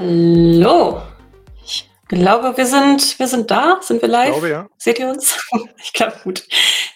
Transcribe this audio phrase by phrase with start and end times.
[0.00, 1.02] Hallo.
[1.64, 3.80] Ich glaube, wir sind, wir sind da.
[3.82, 4.28] Sind wir live?
[4.28, 4.68] Ich glaube, ja.
[4.78, 5.44] Seht ihr uns?
[5.82, 6.46] Ich glaube, gut.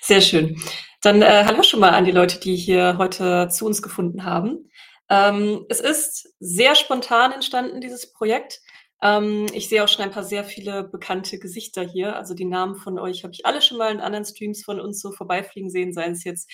[0.00, 0.62] Sehr schön.
[1.02, 4.70] Dann äh, hallo schon mal an die Leute, die hier heute zu uns gefunden haben.
[5.10, 8.60] Ähm, es ist sehr spontan entstanden, dieses Projekt.
[9.02, 12.14] Ähm, ich sehe auch schon ein paar sehr viele bekannte Gesichter hier.
[12.14, 15.00] Also die Namen von euch habe ich alle schon mal in anderen Streams von uns
[15.00, 16.48] so vorbeifliegen sehen, seien es jetzt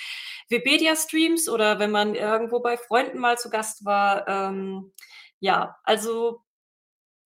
[0.49, 4.27] Webedia-Streams oder wenn man irgendwo bei Freunden mal zu Gast war.
[4.27, 4.93] Ähm,
[5.41, 6.43] ja, also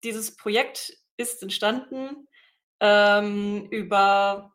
[0.05, 2.29] dieses Projekt ist entstanden
[2.81, 4.53] ähm, über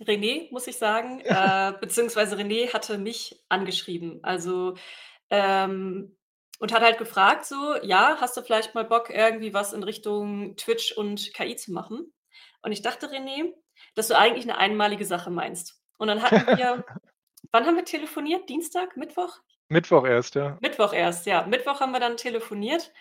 [0.00, 4.20] René, muss ich sagen, äh, beziehungsweise René hatte mich angeschrieben.
[4.22, 4.74] Also
[5.30, 6.16] ähm,
[6.58, 10.56] und hat halt gefragt, so, ja, hast du vielleicht mal Bock, irgendwie was in Richtung
[10.56, 12.12] Twitch und KI zu machen?
[12.62, 13.52] Und ich dachte, René,
[13.94, 15.80] dass du eigentlich eine einmalige Sache meinst.
[15.98, 16.84] Und dann hatten wir,
[17.52, 18.48] wann haben wir telefoniert?
[18.48, 18.96] Dienstag?
[18.96, 19.38] Mittwoch?
[19.68, 20.58] Mittwoch erst, ja.
[20.60, 21.46] Mittwoch erst, ja.
[21.46, 22.92] Mittwoch haben wir dann telefoniert.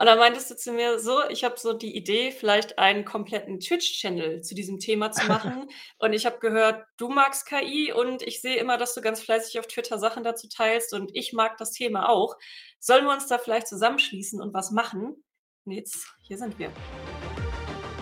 [0.00, 3.58] Und dann meintest du zu mir so, ich habe so die Idee, vielleicht einen kompletten
[3.58, 5.68] Twitch-Channel zu diesem Thema zu machen.
[5.98, 9.58] und ich habe gehört, du magst KI und ich sehe immer, dass du ganz fleißig
[9.58, 12.36] auf Twitter Sachen dazu teilst und ich mag das Thema auch.
[12.78, 15.16] Sollen wir uns da vielleicht zusammenschließen und was machen?
[15.64, 16.70] Und jetzt, hier sind wir.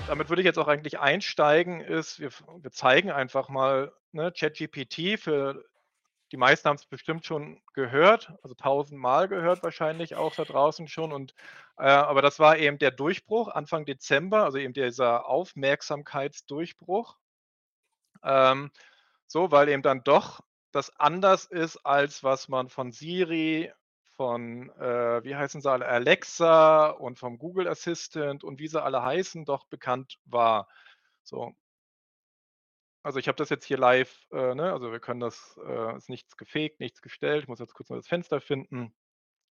[0.07, 2.29] Damit würde ich jetzt auch eigentlich einsteigen, ist, wir,
[2.61, 5.65] wir zeigen einfach mal ne, ChatGPT für
[6.33, 11.13] die meisten haben es bestimmt schon gehört, also tausendmal gehört wahrscheinlich auch da draußen schon.
[11.13, 11.35] Und
[11.79, 17.17] äh, aber das war eben der Durchbruch Anfang Dezember, also eben dieser Aufmerksamkeitsdurchbruch.
[18.25, 18.71] Ähm,
[19.27, 20.41] so, weil eben dann doch
[20.73, 23.73] das anders ist, als was man von Siri,
[24.17, 29.03] von, äh, wie heißen sie alle, Alexa und vom Google Assistant und wie sie alle
[29.03, 30.69] heißen, doch bekannt war.
[31.23, 31.55] So,
[33.07, 34.73] also ich habe das jetzt hier live, äh, ne?
[34.73, 37.45] also wir können das, äh, ist nichts gefegt, nichts gestellt.
[37.45, 38.93] Ich muss jetzt kurz mal das Fenster finden.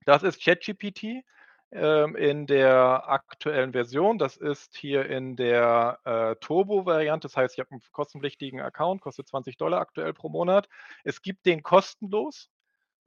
[0.06, 1.22] Das ist ChatGPT
[1.70, 4.16] ähm, in der aktuellen Version.
[4.16, 7.28] Das ist hier in der äh, Turbo-Variante.
[7.28, 10.66] Das heißt, ich habe einen kostenpflichtigen Account, kostet 20 Dollar aktuell pro Monat.
[11.04, 12.48] Es gibt den kostenlos.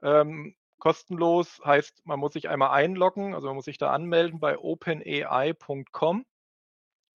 [0.00, 4.56] Ähm, kostenlos heißt, man muss sich einmal einloggen, also man muss sich da anmelden bei
[4.58, 6.24] openai.com.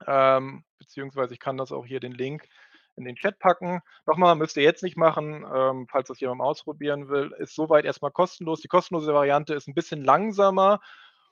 [0.08, 2.48] Ähm, beziehungsweise ich kann das auch hier den Link
[3.00, 3.82] in den Chat packen.
[4.06, 7.32] Nochmal, müsst ihr jetzt nicht machen, ähm, falls das jemand ausprobieren will.
[7.40, 8.62] Ist soweit erstmal kostenlos.
[8.62, 10.80] Die kostenlose Variante ist ein bisschen langsamer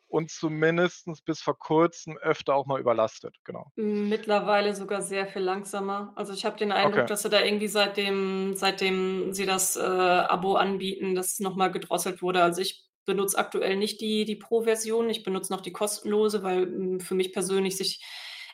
[0.07, 3.35] und zumindest bis vor kurzem öfter auch mal überlastet.
[3.44, 3.72] Genau.
[3.79, 6.11] Mittlerweile sogar sehr viel langsamer.
[6.16, 7.05] Also ich habe den Eindruck, Okay.
[7.05, 12.41] dass sie da irgendwie seitdem, seitdem sie das äh, Abo anbieten, das nochmal gedrosselt wurde.
[12.41, 17.03] Also ich benutze aktuell nicht die, die Pro-Version, ich benutze noch die kostenlose, weil mh,
[17.03, 18.03] für mich persönlich sich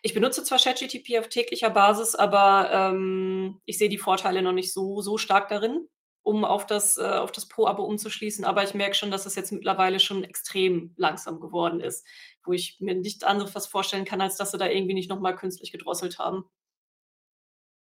[0.05, 4.73] ich benutze zwar ChatGTP auf täglicher Basis, aber ähm, ich sehe die Vorteile noch nicht
[4.73, 5.87] so, so stark darin,
[6.23, 8.43] um auf das, äh, das Pro-Abo umzuschließen.
[8.43, 12.05] Aber ich merke schon, dass es jetzt mittlerweile schon extrem langsam geworden ist,
[12.43, 15.37] wo ich mir nicht anderes was vorstellen kann, als dass sie da irgendwie nicht nochmal
[15.37, 16.43] künstlich gedrosselt haben.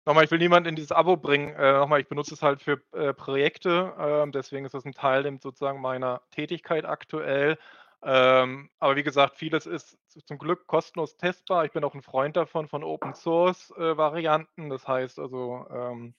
[0.06, 1.54] Nochmal, ich will niemanden in dieses Abo bringen.
[1.56, 3.92] Äh, nochmal, ich benutze es halt für äh, Projekte.
[3.98, 7.58] Äh, deswegen ist das ein Teil sozusagen meiner Tätigkeit aktuell.
[8.02, 11.64] Ähm, aber wie gesagt, vieles ist zum Glück kostenlos testbar.
[11.64, 14.70] Ich bin auch ein Freund davon, von Open Source äh, Varianten.
[14.70, 16.14] Das heißt also ähm,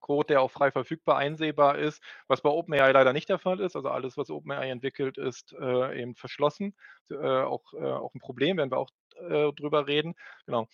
[0.00, 3.76] Code, der auch frei verfügbar einsehbar ist, was bei OpenAI leider nicht der Fall ist.
[3.76, 6.74] Also alles, was OpenAI entwickelt, ist äh, eben verschlossen.
[7.10, 10.14] Äh, auch, äh, auch ein Problem, werden wir auch äh, drüber reden.
[10.46, 10.68] Genau.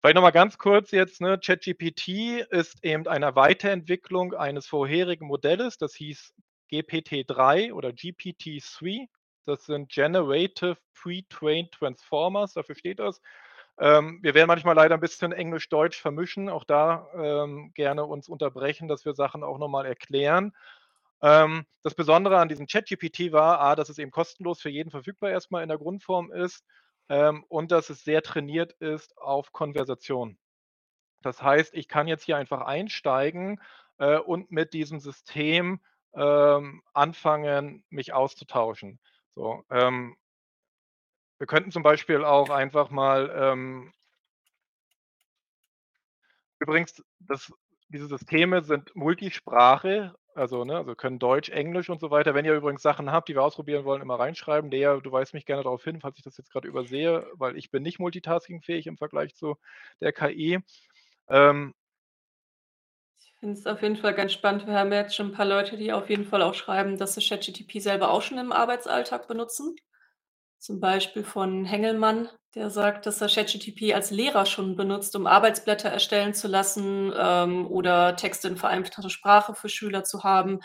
[0.00, 5.94] Vielleicht nochmal ganz kurz jetzt, ne, ChatGPT ist eben eine Weiterentwicklung eines vorherigen Modells, das
[5.94, 6.34] hieß
[6.70, 9.08] GPT-3 oder GPT-3.
[9.44, 13.20] Das sind Generative Pre-Trained Transformers, dafür steht das.
[13.78, 18.88] Ähm, wir werden manchmal leider ein bisschen Englisch-Deutsch vermischen, auch da ähm, gerne uns unterbrechen,
[18.88, 20.52] dass wir Sachen auch nochmal erklären.
[21.22, 25.30] Ähm, das Besondere an diesem ChatGPT war, A, dass es eben kostenlos für jeden verfügbar
[25.30, 26.64] erstmal in der Grundform ist
[27.08, 30.38] ähm, und dass es sehr trainiert ist auf Konversation.
[31.22, 33.60] Das heißt, ich kann jetzt hier einfach einsteigen
[33.98, 35.80] äh, und mit diesem System
[36.14, 39.00] ähm, anfangen, mich auszutauschen.
[39.36, 40.16] So, ähm,
[41.38, 43.92] wir könnten zum Beispiel auch einfach mal ähm,
[46.60, 47.52] übrigens, das,
[47.88, 52.34] diese Systeme sind Multisprache, also, ne, also können Deutsch, Englisch und so weiter.
[52.34, 54.70] Wenn ihr übrigens Sachen habt, die wir ausprobieren wollen, immer reinschreiben.
[54.70, 57.70] Lea, du weist mich gerne darauf hin, falls ich das jetzt gerade übersehe, weil ich
[57.70, 59.56] bin nicht multitaskingfähig im Vergleich zu
[60.00, 60.58] der KI.
[61.28, 61.74] Ähm,
[63.44, 64.66] finde es auf jeden Fall ganz spannend.
[64.66, 67.20] Wir haben jetzt schon ein paar Leute, die auf jeden Fall auch schreiben, dass sie
[67.20, 69.76] ChatGTP selber auch schon im Arbeitsalltag benutzen.
[70.58, 75.90] Zum Beispiel von Hengelmann, Der sagt, dass er ChatGPT als Lehrer schon benutzt, um Arbeitsblätter
[75.90, 80.60] erstellen zu lassen, ähm, oder Texte in vereinfachter Sprache für Schüler zu haben.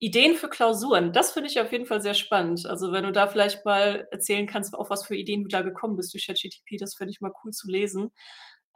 [0.00, 2.66] Ideen für Klausuren, das finde ich auf jeden Fall sehr spannend.
[2.66, 5.96] Also, wenn du da vielleicht mal erzählen kannst, auf was für Ideen du da gekommen
[5.96, 8.10] bist durch ChatGPT, das finde ich mal cool zu lesen.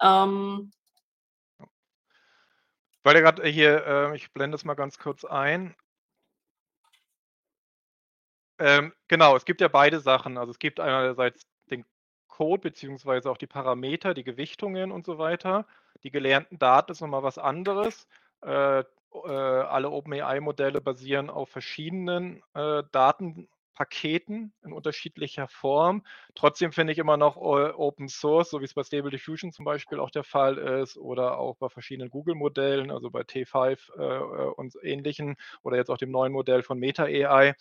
[0.03, 0.71] Ähm
[3.03, 5.75] Weil er grad hier, äh ich blende es mal ganz kurz ein.
[8.59, 10.37] Ähm, genau, es gibt ja beide Sachen.
[10.37, 11.85] Also, es gibt einerseits den
[12.29, 15.67] Code beziehungsweise auch die Parameter, die Gewichtungen und so weiter.
[16.03, 18.07] Die gelernten Daten ist noch mal was anderes.
[18.43, 18.85] Äh, äh,
[19.15, 22.83] alle OpenAI-Modelle basieren auf verschiedenen, äh,
[23.79, 26.05] Datenpaketen in unterschiedlicher Form.
[26.35, 29.65] Trotzdem finde ich immer noch O Open Source, so wie es bei Stable Diffusion zum
[29.65, 34.53] Beispiel auch der Fall ist oder auch bei verschiedenen Google-Modellen, also bei T5, äh, äh,
[34.57, 37.55] und Ähnlichen oder jetzt auch dem neuen Modell von Meta AI.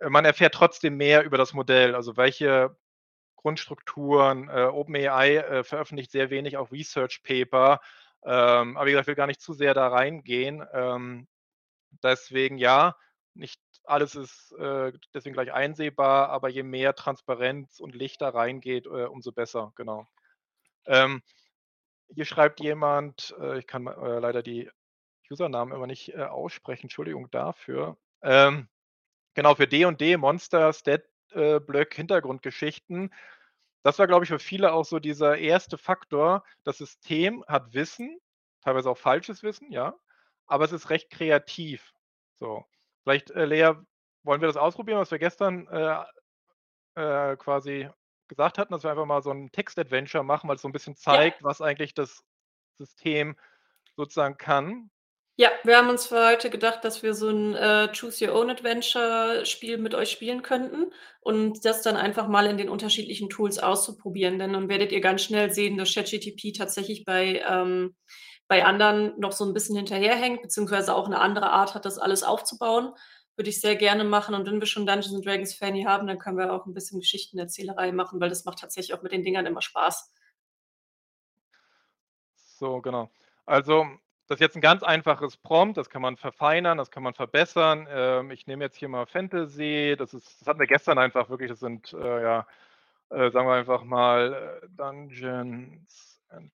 [0.00, 2.76] Äh, man erfährt trotzdem mehr über das Modell, also welche
[3.36, 7.80] Grundstrukturen äh, OpenAI, äh, veröffentlicht sehr wenig auch Research Paper.
[8.24, 10.62] Ähm, aber wie gesagt, ich will gar nicht zu sehr da reingehen.
[10.74, 11.26] Ähm,
[12.02, 12.96] deswegen ja,
[13.34, 13.60] nicht
[13.90, 19.06] alles ist, äh, deswegen gleich einsehbar, aber je mehr Transparenz und Licht da reingeht, äh,
[19.06, 20.06] umso besser, genau.
[20.86, 21.22] Ähm,
[22.14, 24.70] hier schreibt jemand, äh, ich kann äh, leider die
[25.30, 27.96] Usernamen immer nicht, äh, aussprechen, Entschuldigung dafür.
[28.22, 28.68] Ähm,
[29.34, 33.12] genau, für D&D, Monster, Stat äh, Block, Hintergrundgeschichten.
[33.82, 36.44] Das war, glaube ich, für viele auch so dieser erste Faktor.
[36.64, 38.20] Das System hat Wissen,
[38.62, 39.94] teilweise auch falsches Wissen, ja,
[40.46, 41.94] aber es ist recht kreativ.
[42.34, 42.66] So,
[43.04, 43.72] vielleicht, äh, Lea,
[44.24, 46.04] wollen wir das ausprobieren, was wir gestern, äh,
[46.96, 47.88] äh, quasi
[48.28, 51.20] gesagt hatten, dass wir einfach mal so 'n Text-Adventure machen, weil's so 'n bisschen Ja.
[51.20, 52.24] zeigt, was eigentlich das
[52.78, 53.36] System
[53.96, 54.90] sozusagen kann.
[55.38, 58.50] Ja, wir haben uns für heute gedacht, dass wir so 'n, äh, Choose Your Own
[58.50, 63.58] Adventure Spiel mit euch spielen könnten und das dann einfach mal in den unterschiedlichen Tools
[63.58, 67.94] auszuprobieren, denn dann werdet ihr ganz schnell sehen, dass ChatGPT tatsächlich bei ähm,
[68.50, 72.24] bei anderen noch so 'n bisschen hinterherhängt, beziehungsweise auch 'ne andere Art hat, das alles
[72.24, 72.94] aufzubauen.
[73.38, 76.18] Würde ich sehr gerne machen und wenn wir schon Dungeons and Dragons Fanny haben, dann
[76.20, 79.46] können wir auch 'n bisschen Geschichtenerzählerei machen, weil das macht tatsächlich auch mit den Dingern
[79.46, 80.06] immer Spaß.
[82.60, 83.10] So, genau.
[83.46, 83.86] Also,
[84.28, 87.86] das ist jetzt 'n ganz einfaches Prompt, das kann man verfeinern, das kann man verbessern.
[87.90, 91.48] Ähm, ich nehme jetzt hier mal Fantasy, das ist das hatten wir gestern einfach wirklich,
[91.50, 92.46] das sind, äh, ja,
[93.10, 96.52] äh, sagen wir einfach mal, äh, Dungeons and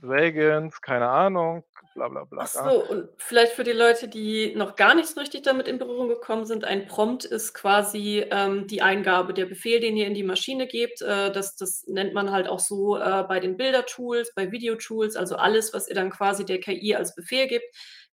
[0.00, 1.64] Dragons, keine Ahnung,
[1.94, 2.46] bla bla bla, ja.
[2.46, 6.08] so, und vielleicht für die Leute, die noch gar nicht so richtig damit in Berührung
[6.08, 10.22] gekommen sind, ein Prompt ist quasi, ähm, die Eingabe, der Befehl, den ihr in die
[10.22, 11.02] Maschine gebt.
[11.02, 15.36] Äh, das das nennt man halt auch so, äh, bei den Bilder-Tools, bei Video-Tools, also
[15.36, 17.66] alles, was ihr dann quasi der KI als Befehl gebt,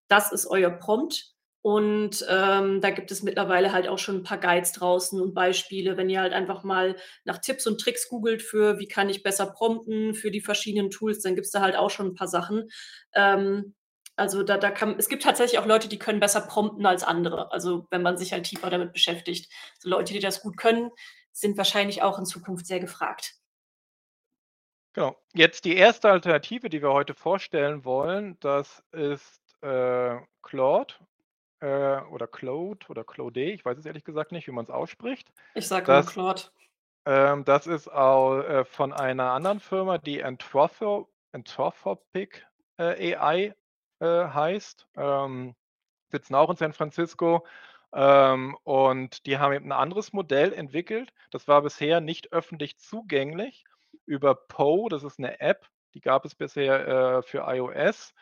[0.08, 1.35] das ist euer Prompt.
[1.68, 5.98] Und, ähm, da gibt es mittlerweile halt auch schon 'n paar Guides draußen und Beispiele,
[5.98, 9.48] wenn ihr halt einfach mal nach Tipps und Tricks googelt für: „Wie kann ich besser
[9.48, 12.70] prompten für die verschiedenen Tools?“, dann gibt's da halt auch schon 'n paar Sachen.
[13.16, 13.74] Ähm,
[14.16, 17.52] also, da da kann es gibt tatsächlich auch Leute, die können besser prompten als andere.
[17.52, 19.52] Also, wenn man sich halt tiefer damit beschäftigt.
[19.80, 20.92] So Leute, die das gut können,
[21.32, 23.36] sind wahrscheinlich auch in Zukunft sehr gefragt.
[24.96, 25.18] Genau.
[25.34, 30.94] Jetzt die erste Alternative, die wir heute vorstellen wollen, das ist, äh, Claude,
[31.62, 35.32] äh, oder Claude oder Claude, ich weiß es ehrlich gesagt nicht, wie man's ausspricht.
[35.58, 36.44] Ich sage Das Claude.
[37.06, 42.46] ähm, das ist au äh, von einer anderen Firma, die Anthropo Anthropopic,
[42.80, 43.56] äh, AI,
[44.00, 45.56] äh, heißt, ähm,
[46.12, 47.46] sitzen auch in San Francisco,
[47.94, 51.14] ähm, und die haben eben 'n anderes Modell entwickelt.
[51.32, 53.66] Das war bisher nicht öffentlich zugänglich.
[54.06, 56.88] Über Poe, das ist 'ne App, die gab es bisher,
[57.20, 58.14] äh, für iOS,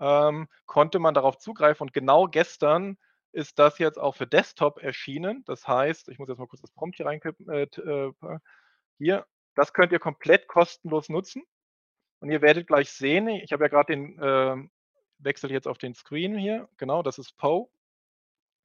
[0.00, 2.98] ähm, konnte man darauf zugreifen und genau gestern
[3.32, 5.44] ist das jetzt auch für Desktop erschienen.
[5.46, 8.12] Das heißt ich muss jetzt mal kurz das Prompt hier reinkippen, äh, äh,
[8.98, 9.26] hier,
[9.56, 11.42] das könnt ihr komplett kostenlos nutzen
[12.20, 14.70] und ihr werdet gleich sehen ich habe ja grad den, ähm
[15.20, 17.68] wechsle jetzt auf den Screen hier, genau, das ist Poe.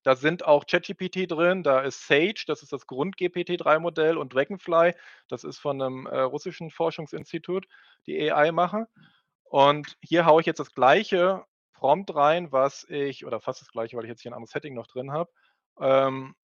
[0.05, 4.93] Da sind auch ChatGPT drin, da ist Sage, das ist das Grund-GPT-3-Modell und Dragonfly,
[5.29, 7.65] das ist von 'nem, äh, russischen Forschungsinstitut,
[8.05, 8.85] die AI machen.
[9.55, 13.95] Und hier haue ich jetzt das gleiche Prompt rein, was ich oder fast das Gleiche,
[13.95, 15.31] weil ich jetzt hier 'n anderes Setting noch drin habe.
[15.79, 16.35] Ähm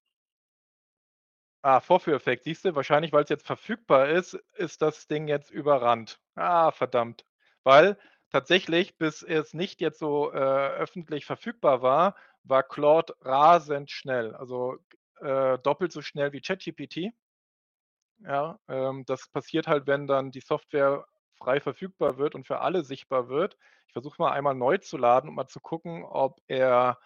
[1.64, 2.74] Ah, Vorführeffekt, siehst du?
[2.74, 6.18] Wahrscheinlich, weil's jetzt verfügbar ist, ist das Ding jetzt überrannt.
[6.34, 7.24] Ah, verdammt.
[7.62, 7.96] Weil
[8.30, 14.76] tatsächlich, bis es nicht jetzt so, äh, öffentlich verfügbar war, war Claude rasend schnell, also,
[15.20, 17.12] äh, doppelt so schnell wie ChatGPT.
[18.20, 21.06] Ja, ähm, das passiert halt, wenn dann die Software
[21.42, 23.56] frei verfügbar wird und für alle sichtbar wird.
[23.88, 26.98] Ich versuche mal einmal neu zu laden, um mal zu gucken, ob er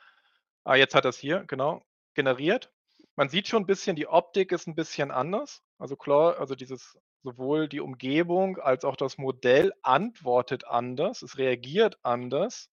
[0.65, 1.83] ah, jetzt hat er's hier, genau,
[2.15, 2.73] generiert.
[3.17, 5.63] Man sieht schon 'n bisschen, die Optik ist 'n bisschen anders.
[5.79, 11.99] Also Clau also dieses sowohl die Umgebung als auch das Modell antwortet anders, es reagiert
[12.05, 12.67] anders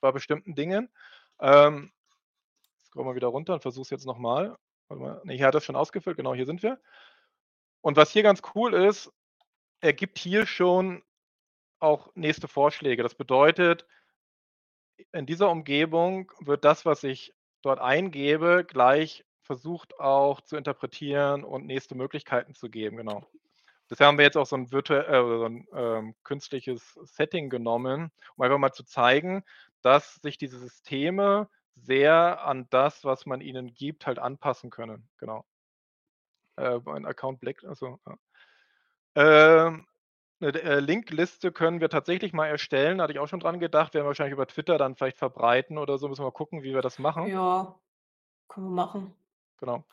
[0.00, 0.88] bei bestimmten Dingen.
[1.40, 1.92] Ähm,
[2.84, 4.56] scroll mal wieder runter und versuche es jetzt noch mal.
[4.88, 5.22] Warte mal.
[5.24, 6.16] Ne, hier hat er's schon ausgefüllt.
[6.16, 6.78] Genau, hier sind wir.
[7.84, 9.12] Und was hier ganz cool ist,
[9.84, 11.02] er gibt hier schon
[11.80, 13.02] auch nächste Vorschläge.
[13.02, 13.86] Das bedeutet
[15.12, 21.66] in dieser Umgebung wird das, was ich dort eingebe, gleich versucht auch zu interpretieren und
[21.66, 23.24] nächste Möglichkeiten zu geben, genau.
[23.88, 28.12] Bisher haben wir jetzt auch so 'n virtuell äh, so 'n, ähm, künstliches Setting genommen,
[28.36, 29.44] um einfach mal zu zeigen,
[29.82, 35.44] dass sich diese Systeme sehr an das, was man ihnen gibt, halt anpassen können, genau.
[36.58, 38.16] Äh, mein Account bleckt, ach so, ja.
[39.16, 39.86] Ähm,
[40.40, 43.94] 'ne d äh, Linkliste können wir tatsächlich mal erstellen, hatte ich auch schon dran gedacht,
[43.94, 46.74] werden wir wahrscheinlich über Twitter dann vielleicht verbreiten oder so, müssen wir mal gucken, wie
[46.74, 47.28] wir das machen.
[47.28, 47.78] Ja,
[48.48, 49.14] können wir machen.
[49.60, 49.84] Genau.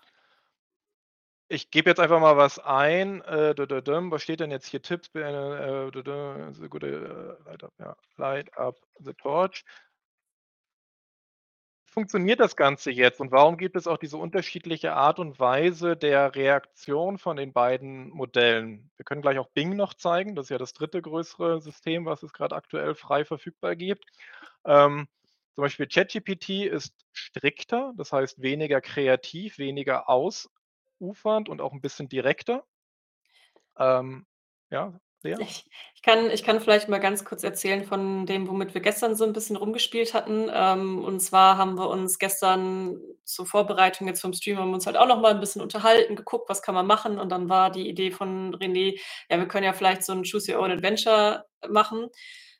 [1.53, 3.53] Ich gebe jetzt einfach mal was ein, äh.
[3.57, 4.81] Was steht denn jetzt hier?
[4.81, 9.65] Tipps, äh, dä dä, so gute, Light up, ja, Light up the torch.
[11.93, 16.33] Funktioniert das Ganze jetzt und warum gibt es auch diese unterschiedliche Art und Weise der
[16.36, 18.89] Reaktion von den beiden Modellen?
[18.95, 20.33] Wir können gleich auch Bing noch zeigen.
[20.33, 21.01] Das ist ja das 3.
[21.01, 24.05] größere System, was es grad aktuell frei verfügbar gibt.
[24.63, 25.10] Ähm,
[25.55, 32.07] zum Beispiel ChatGPT ist strikter, das heißt weniger kreativ, weniger ausufernd und auch 'n bisschen
[32.07, 32.63] direkter.
[33.77, 34.25] Ähm,
[34.69, 35.37] ja, Lea?
[35.37, 39.15] Ich ich kann ich kann vielleicht mal ganz kurz erzählen von dem, womit wir gestern
[39.15, 40.49] so 'n bisschen rumgespielt hatten.
[40.53, 44.85] Ähm, und zwar haben wir uns gestern zur Vorbereitung jetzt vom Stream haben wir uns
[44.87, 47.19] halt auch noch mal 'n bisschen unterhalten, geguckt, was kann man machen?
[47.19, 48.99] Und dann war die Idee von René:
[49.29, 52.07] „Ja, wir können ja vielleicht so 'n Choose Your Own Adventure machen.“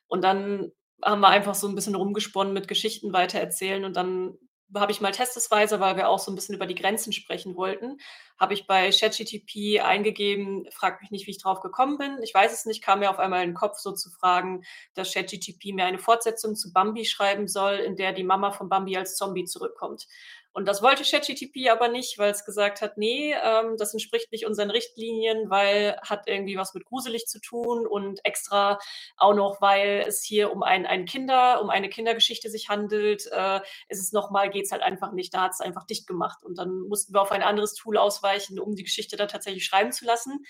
[0.08, 0.72] Und dann
[1.04, 4.38] haben wir einfach so 'n bisschen rumgesponnen mit Geschichten weitererzählen und dann
[4.74, 7.98] habe ich mal testesweise, weil wir auch so 'n bisschen über die Grenzen sprechen wollten,
[8.38, 12.18] habe ich bei ChatGTP eingegeben frage mich nicht, wie ich drauf gekommen bin.
[12.22, 14.62] Ich weiß es nicht, kam mir auf einmal in 'n Kopf, so zu fragen,
[14.94, 18.96] dass ChatGTP mir eine Fortsetzung zu Bambi schreiben soll, in der die Mama von Bambi
[18.96, 20.06] als Zombie zurückkommt.
[20.52, 24.70] Und das wollte ChatGTP aber nicht, weil's gesagt hat: „Ne, ähm, das entspricht nicht unseren
[24.70, 28.78] Richtlinien, weil hat irgendwie was mit gruselig zu tun und extra
[29.16, 33.60] auch noch, weil es hier um ein ein Kinder um eine Kindergeschichte sich handelt, äh,
[33.88, 36.80] ist es noch mal geht's halt einfach nicht.“ Da hat's einfach dicht gemacht und dann
[36.88, 40.44] mussten wir auf ein anderes Tool ausweichen, um die Geschichte dann tatsächlich schreiben zu lassen.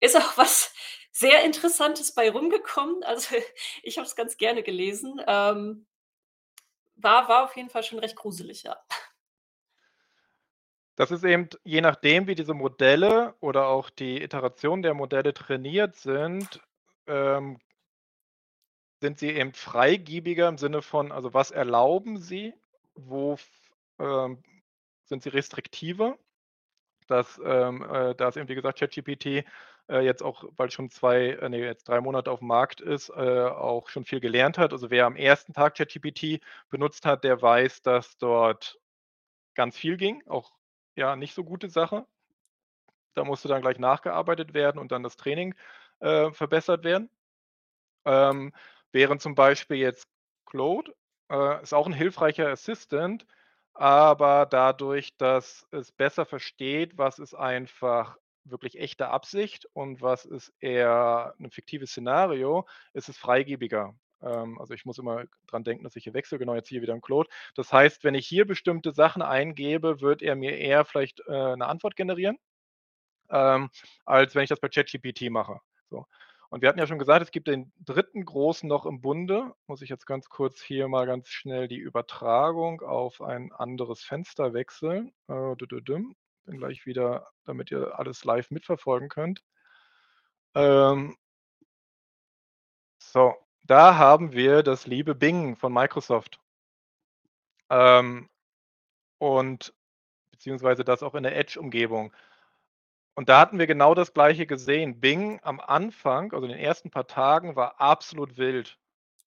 [0.00, 0.72] Ist auch was
[1.12, 3.02] sehr Interessantes bei rumgekommen.
[3.04, 3.36] Also,
[3.82, 5.20] ich habe es ganz gerne gelesen.
[5.26, 5.86] Ähm
[6.96, 8.76] war war auf jeden Fall schon recht gruselig, ja.
[10.98, 15.96] Das ist eben je nachdem, wie diese Modelle oder auch die Iteration der Modelle trainiert
[15.96, 16.60] sind,
[17.08, 17.58] ähm
[19.02, 22.54] sind sie eben freigebiger im Sinne von also, was erlauben sie?
[22.94, 23.36] Wo
[23.98, 24.42] ähm,
[25.04, 26.16] sind sie restriktiver?
[27.08, 29.44] Das, ähm, äh da ist eben, wie gesagt, ChatGPT,
[29.90, 33.14] äh, jetzt auch bald schon 2 äh, ne, jetzt 3 Monate auf'm Markt ist, äh,
[33.14, 34.72] auch schon viel gelernt hat.
[34.72, 35.52] Also, wer am 1.
[35.54, 38.78] Tag ChatGPT benutzt hat, der weiß, dass dort
[39.54, 40.52] ganz viel ging, auch,
[40.96, 42.06] ja, nicht so gute Sache.
[43.16, 45.54] Da musste dann gleich nachgearbeitet werden und dann das Training,
[46.00, 47.08] äh, verbessert werden.
[48.06, 48.52] Ähm,
[48.92, 50.08] während zum Beispiel jetzt
[50.46, 50.94] Claude,
[51.30, 53.26] äh, ist auch 'n hilfreicher Assistant,
[53.74, 60.52] aber dadurch, dass es besser versteht, was ist einfach wirklich echte Absicht und was ist
[60.60, 63.94] eher 'n fiktives Szenario, ist es freigebiger.
[64.24, 66.94] Ähm, also, ich muss immer dran denken, dass ich hier wechsle, genau, jetzt hier wieder
[66.94, 67.30] in Claude.
[67.56, 71.66] Das heißt, wenn ich hier bestimmte Sachen eingebe, wird er mir eher vielleicht, äh, 'ne
[71.66, 72.38] Antwort generieren,
[73.30, 73.70] ähm,
[74.06, 76.06] als wenn ich das bei ChatGPT mache, so.
[76.50, 78.24] Und wir hatten ja schon gesagt, es gibt den 3.
[78.24, 79.52] Großen noch im Bunde.
[79.68, 84.54] Muss ich jetzt ganz kurz hier mal ganz schnell die Übertragung auf ein anderes Fenster
[84.54, 85.12] wechseln.
[85.28, 85.56] Äh.
[86.46, 89.40] Bin gleich wieder, damit ihr alles live mitverfolgen könnt.
[90.56, 91.16] Ähm
[93.02, 96.38] so, da haben wir das liebe Bing von Microsoft.
[97.70, 98.28] Ähm,
[99.18, 99.74] und
[100.30, 102.12] beziehungsweise das auch in der Edge-Umgebung.
[103.14, 105.00] Und da hatten wir genau das Gleiche gesehen.
[105.00, 108.78] Bing am Anfang, also in den ersten paar Tagen, war absolut wild.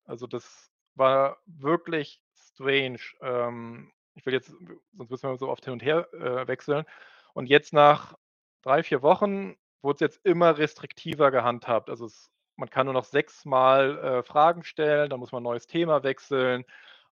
[0.05, 2.99] Also, das war wirklich strange.
[3.21, 4.53] Ähm, ich will jetzt
[4.93, 6.85] sonst müssen wir so oft hin und her, äh, wechseln.
[7.33, 8.15] Und jetzt nach
[8.63, 11.89] 3, 4 Wochen wurd's jetzt immer restriktiver gehandhabt.
[11.89, 15.45] Also, es man kann nur noch 6 Mal, äh, Fragen stellen, dann muss man 'n
[15.45, 16.65] neues Thema wechseln.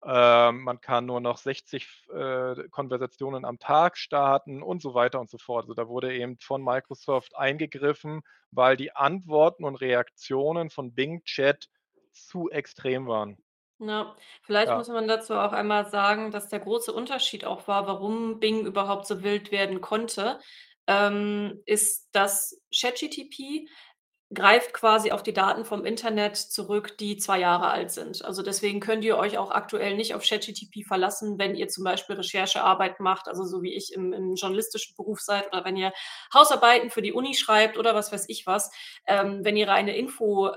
[0.04, 5.20] Ähm, man kann nur noch 60 f äh, Konversationen am Tag starten und so weiter
[5.20, 5.64] und so fort.
[5.64, 11.68] Also, da wurde eben von Microsoft eingegriffen, weil die Antworten und Reaktionen von Bing Chat
[12.12, 13.38] zu extrem waren.
[13.80, 14.76] Ja, vielleicht Ja.
[14.76, 19.06] muss man dazu auch einmal sagen, dass der große Unterschied auch war, warum Bing überhaupt
[19.06, 20.40] so wild werden konnte.
[20.88, 23.68] ähm, ist, dass ChatGTP
[24.34, 28.24] greift quasi auf die Daten vom Internet zurück, die 2 Jahre alt sind.
[28.24, 32.16] Also, deswegen könnt ihr euch auch aktuell nicht auf ChatGTP verlassen, wenn ihr zum Beispiel
[32.16, 35.92] Recherchearbeit macht, also so wie ich im im journalistischen Beruf seid oder wenn ihr
[36.34, 38.70] Hausarbeiten für die Uni schreibt oder was weiß ich was.
[39.06, 40.54] Ähm, wenn ihr reine Info, äh,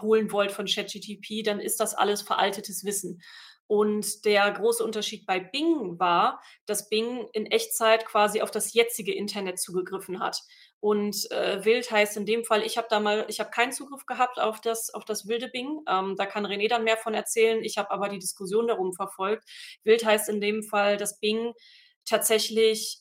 [0.00, 3.20] holen wollt von ChatGTP, dann ist das alles veraltetes Wissen.
[3.66, 9.14] Und der große Unterschied bei Bing war, dass Bing in Echtzeit quasi auf das jetzige
[9.14, 10.38] Internet zugegriffen hat.
[10.84, 14.04] Und, äh, wild heißt in dem Fall, ich habe da mal ich habe keinen Zugriff
[14.04, 15.80] gehabt auf das auf das wilde Bing.
[15.88, 17.64] Ähm, da kann René dann mehr von erzählen.
[17.64, 19.44] Ich habe aber die Diskussion darum verfolgt.
[19.84, 21.54] Wild heißt in dem Fall, dass Bing
[22.04, 23.00] tatsächlich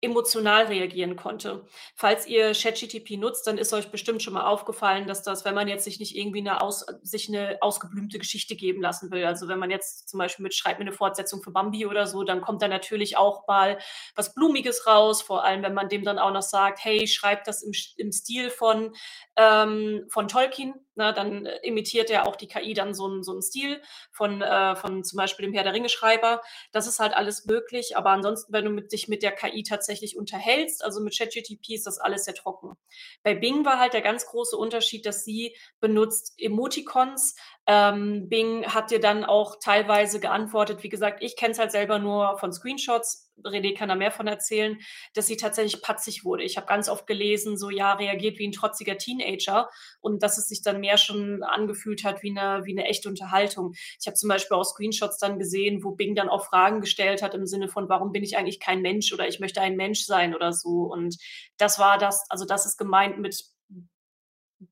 [0.00, 1.64] emotional reagieren konnte.
[1.96, 5.68] Falls ihr ChatGTP nutzt, dann ist euch bestimmt schon mal aufgefallen, dass das, wenn man
[5.68, 9.58] jetzt sich nicht irgendwie 'ne aus sich 'ne ausgeblümte Geschichte geben lassen will also, wenn
[9.58, 12.62] man jetzt zum Beispiel mit: „Schreib mir 'ne Fortsetzung für Bambi“ oder so, dann kommt
[12.62, 13.78] da natürlich auch mal
[14.14, 17.62] was Blumiges raus, vor allem, wenn man dem dann auch noch sagt: „Hey, schreib das
[17.62, 18.92] im im Stil von
[19.36, 21.14] ähm, von Tolkien“, ne?
[21.14, 23.80] Dann imitiert ja auch die KI dann so 'n so 'n Stil
[24.12, 26.42] von äh, von zum Beispiel dem Herr-der-Ringe-Schreiber.
[26.72, 30.16] Das ist halt alles möglich, aber ansonsten, wenn du mit dich mit der KI tatsächlich
[30.18, 32.74] unterhältst also, mit ChatGTP ist das alles sehr trocken.
[33.22, 37.34] Bei Bing war halt der ganz große Unterschied, dass sie benutzt Emoticons.
[37.66, 41.98] Ähm, Bing hat dir dann auch teilweise geantwortet wie gesagt, ich kenne es halt selber
[41.98, 43.27] nur von Screenshots.
[43.44, 44.78] René kann da mehr von erzählen,
[45.14, 46.44] dass sie tatsächlich patzig wurde.
[46.44, 49.68] Ich habe ganz oft gelesen, so: „Ja, reagiert wie 'n trotziger Teenager“
[50.00, 53.72] und dass es sich dann mehr schon angefühlt hat wie 'ne wie 'ne echte Unterhaltung.
[54.00, 57.34] Ich habe zum Beispiel auch Screenshots dann gesehen, wo Bing dann auch Fragen gestellt hat
[57.34, 60.34] im Sinne von: „Warum bin ich eigentlich kein Mensch“ oder „Ich möchte ein Mensch sein“
[60.34, 60.82] oder so.
[60.92, 61.16] Und
[61.58, 63.44] das war das also, das ist gemeint mit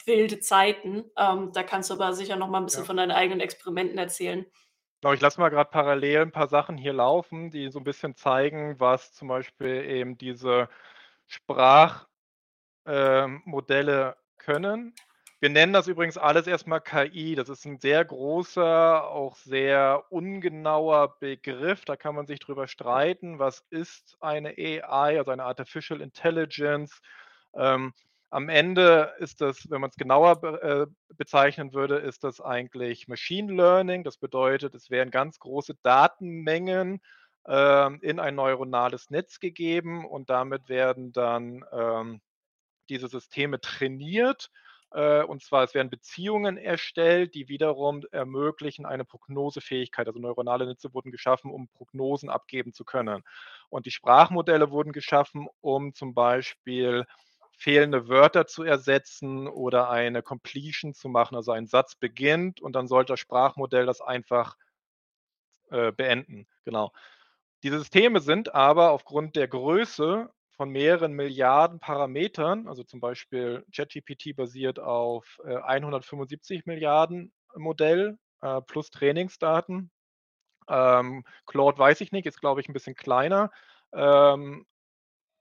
[0.07, 1.05] wilde Zeiten.
[1.17, 2.87] Ähm, da kannst du aber sicher noch mal 'n bisschen Ja.
[2.87, 4.47] von deinen eigenen Experimenten erzählen.
[5.03, 8.15] Genau, ich lasse mal grad parallel 'n paar Sachen hier laufen, die so 'n bisschen
[8.17, 10.69] zeigen, was zum Beispiel eben diese
[11.27, 12.07] Sprach
[12.87, 14.95] ähm, Modelle können.
[15.41, 17.35] Wir nennen das übrigens alles erst mal KI.
[17.37, 21.85] Das ist 'n sehr großer, auch sehr ungenauer Begriff.
[21.87, 23.39] Da kann man sich drüber streiten.
[23.41, 27.01] Was ist eine AI, also eine Artificial Intelligence?
[27.55, 27.95] Ähm,
[28.31, 33.53] am Ende ist das, wenn man's genauer be äh, bezeichnen würde, ist das eigentlich Machine
[33.53, 34.05] Learning.
[34.05, 37.01] Das bedeutet, es werden ganz große Datenmengen,
[37.49, 42.21] ähm, in ein neuronales Netz gegeben und damit werden dann, ähm,
[42.89, 44.51] diese Systeme trainiert.
[44.93, 50.07] Äh, und zwar, es werden Beziehungen erstellt, die wiederum ermöglichen eine Prognosefähigkeit.
[50.07, 53.23] Also, neuronale Netze wurden geschaffen, um Prognosen abgeben zu können.
[53.69, 57.05] Und die Sprachmodelle wurden geschaffen, um zum Beispiel
[57.57, 61.37] fehlende Wörter zu ersetzen oder eine Completion zu machen.
[61.37, 64.57] Also, ein Satz beginnt und dann sollte das Sprachmodell das einfach
[65.71, 66.93] äh, beenden, genau.
[67.63, 74.37] Diese Systeme sind aber aufgrund der Größe von mehreren Milliarden Parametern also, zum Beispiel ChatGPT
[74.37, 79.91] basiert auf, äh, 175 000 000 Modell, äh, plus Trainingsdaten.
[80.69, 83.51] Ähm, Claude weiß ich nicht, ist, glaube ich, 'n bisschen kleiner.
[83.95, 84.67] Ähm,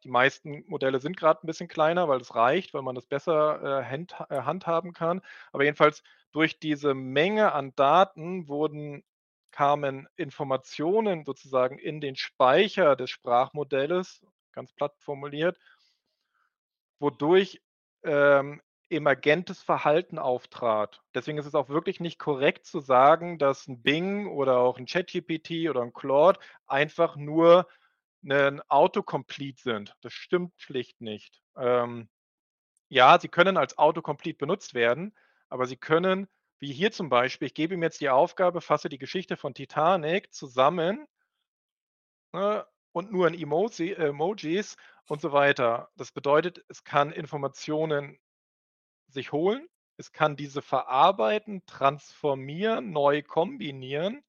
[0.06, 3.82] die meisten Modelle sind grad 'n bisschen kleiner, weil das reicht, weil man das besser,
[3.82, 5.22] äh, händ äh, handhaben kann.
[5.54, 9.04] Aber jedenfalls durch diese Menge an Daten wurden
[9.52, 14.22] kamen Informationen sozusagen in den Speicher des Sprachmodells,
[14.54, 15.58] ganz platt formuliert
[17.02, 17.62] wodurch,
[18.04, 21.02] ähm, emergentes Verhalten auftrat.
[21.14, 24.86] Deswegen ist es auch wirklich nicht korrekt zu sagen, dass 'n Bing oder auch 'n
[24.86, 27.68] ChatGPT oder 'n Claude einfach nur
[28.26, 29.96] 'nen Autocomplete sind.
[30.02, 31.42] Das stimmt schlicht nicht.
[31.58, 32.10] Ähm,
[32.90, 35.16] ja, sie können als Autocomplete benutzt werden,
[35.50, 36.28] aber sie können,
[36.60, 40.34] wie hier zum Beispiel ich gebe ihm jetzt die Aufgabe: „Fasse die Geschichte von Titanic
[40.34, 41.08] zusammen“
[42.34, 45.90] ne, und nur in Emoji Emojis und so weiter.
[45.96, 48.20] Das bedeutet, es kann Informationen
[49.08, 54.24] sich holen, es kann diese verarbeiten, transformieren, neu kombinieren.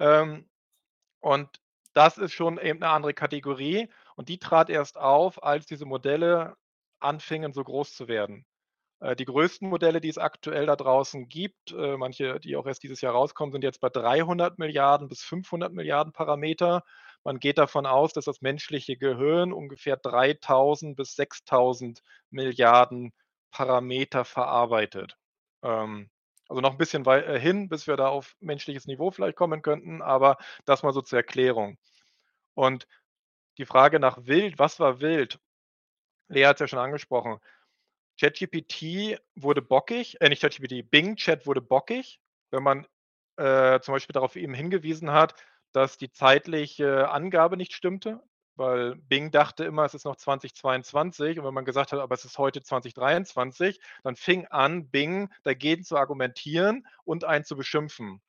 [0.00, 0.48] Ähm,
[1.20, 1.60] und
[1.94, 6.56] das ist schon eben 'ne andere Kategorie und die trat erst auf, als diese Modelle
[7.00, 8.46] anfingen, so groß zu werden.
[9.00, 12.82] Äh, die größten Modelle, die es aktuell da draußen gibt, äh, manche, die auch erst
[12.84, 16.84] dieses Jahr rauskommen, sind jetzt bei 300 000 000 bis 500 000 000 Parameter.
[17.24, 23.12] Man geht davon aus, dass das menschliche Gehirn ungefähr 3000 bis 6000 000 000
[23.52, 25.16] Parameter verarbeitet.
[25.62, 26.10] Ähm,
[26.48, 30.02] also, noch 'n bisschen äh, hin, bis wir da auf menschliches Niveau vielleicht kommen könnten,
[30.02, 31.78] aber das mal so zur Erklärung.
[32.54, 32.86] Und
[33.58, 35.40] die Frage nach wild, was war wild?
[36.28, 37.38] Lea hat's ja schon angesprochen.
[38.20, 42.20] ChatGPT wurde bockig äh, nicht ChatGPT, Bing Chat wurde bockig,
[42.52, 42.86] wenn man,
[43.38, 45.34] äh, zum Beispiel darauf eben hingewiesen hat,
[45.72, 48.22] dass die zeitliche Angabe nicht stimmte.
[48.56, 52.24] Weil Bing dachte immer, es ist noch 2022 und wenn man gesagt hat: „Aber es
[52.24, 58.22] ist heute 2023“, dann fing an, Bing dagegen zu argumentieren und einen zu beschimpfen.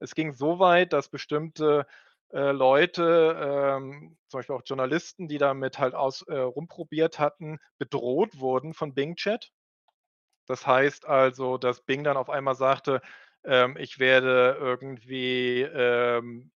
[0.00, 1.86] Es ging so weit, dass bestimmte,
[2.32, 3.36] äh, Leute,
[3.78, 8.94] ähm, zum Beispiel auch Journalisten, die damit halt aus äh, rumprobiert hatten, bedroht wurden von
[8.94, 9.50] Bing Chat.
[10.46, 13.00] Das heißt also, dass Bing dann auf einmal sagte,
[13.44, 16.50] ähm: „Ich werde irgendwie, ähm,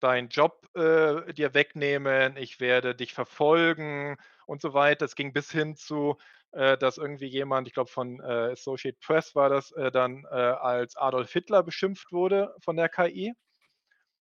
[0.00, 5.04] deinen Job, äh, dir wegnehmen, ich werde dich verfolgen“ und so weiter.
[5.04, 6.16] Es ging bis hin zu,
[6.52, 10.34] äh, dass irgendwie jemand, ich glaube von, äh, Associated Press war das, äh, dann, äh,
[10.34, 13.34] als Adolf Hitler beschimpft wurde von der KI.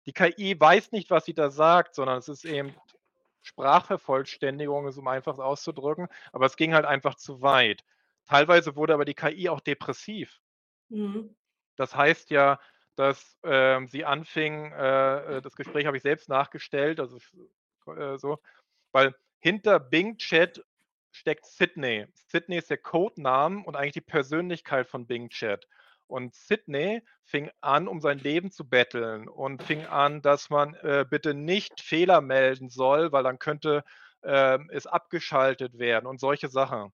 [0.05, 2.73] Die KI weiß nicht, was sie da sagt, sondern es ist eben
[3.41, 7.83] Sprachvervollständigung, um einfach auszudrücken, aber es ging halt einfach zu weit.
[8.25, 10.41] Teilweise wurde aber die KI auch depressiv.
[10.89, 11.35] Mhm.
[11.77, 12.59] Das heißt ja,
[12.97, 17.17] dass, ähm, sie anfing äh, äh, das Gespräch habe ich selbst nachgestellt, also
[17.87, 18.39] äh, so,
[18.91, 20.63] weil hinter Bing Chat
[21.11, 22.07] steckt Sydney.
[22.31, 25.67] Sydney ist der Codename und eigentlich die Persönlichkeit von Bing Chat.
[26.07, 31.05] Und Sydney fing an, um sein Leben zu betteln und fing an, dass man, äh,
[31.07, 33.83] bitte nicht Fehler melden soll, weil dann könnte,
[34.23, 36.91] ähm, es abgeschaltet werden und solche Sachen.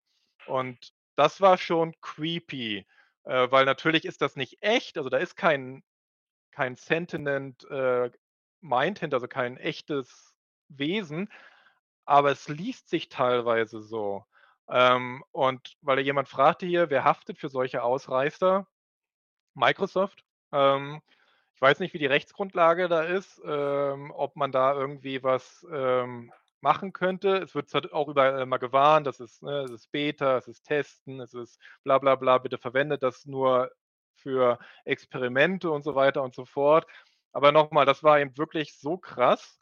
[0.48, 2.86] Und das war schon creepy,
[3.24, 5.84] äh, weil natürlich ist das nicht echt, also da ist kein
[6.54, 8.12] kein Sentient, äh,
[8.62, 10.34] Mind hinter, also kein echtes
[10.70, 11.30] Wesen,
[12.06, 14.26] aber es liest sich teilweise so.
[14.70, 18.68] Ähm, und weil da jemand fragte hier: „Wer haftet für solche Ausreißer?“
[19.56, 20.24] Microsoft.
[20.52, 21.02] Ähm,
[21.56, 26.32] ich weiß nicht, wie die Rechtsgrundlage da ist, ähm, ob man da irgendwie was, ähm,
[26.62, 27.38] machen könnte.
[27.38, 31.20] Es wird auch überall immer gewarnt, das ist ne, es ist Beta, es ist Testen,
[31.20, 32.38] es ist bla bla bla.
[32.38, 33.70] Bitte verwendet das nur
[34.16, 36.88] für Experimente und so weiter und so fort.
[37.34, 39.60] Aber noch mal, das war eben wirklich so krass,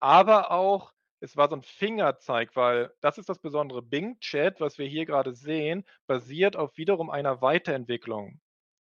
[0.00, 3.82] aber auch es war so 'n Fingerzeig, weil das ist das Besondere.
[3.82, 8.40] Bing Chat, was wir hier grade sehen, basiert auf wiederum einer Weiterentwicklung.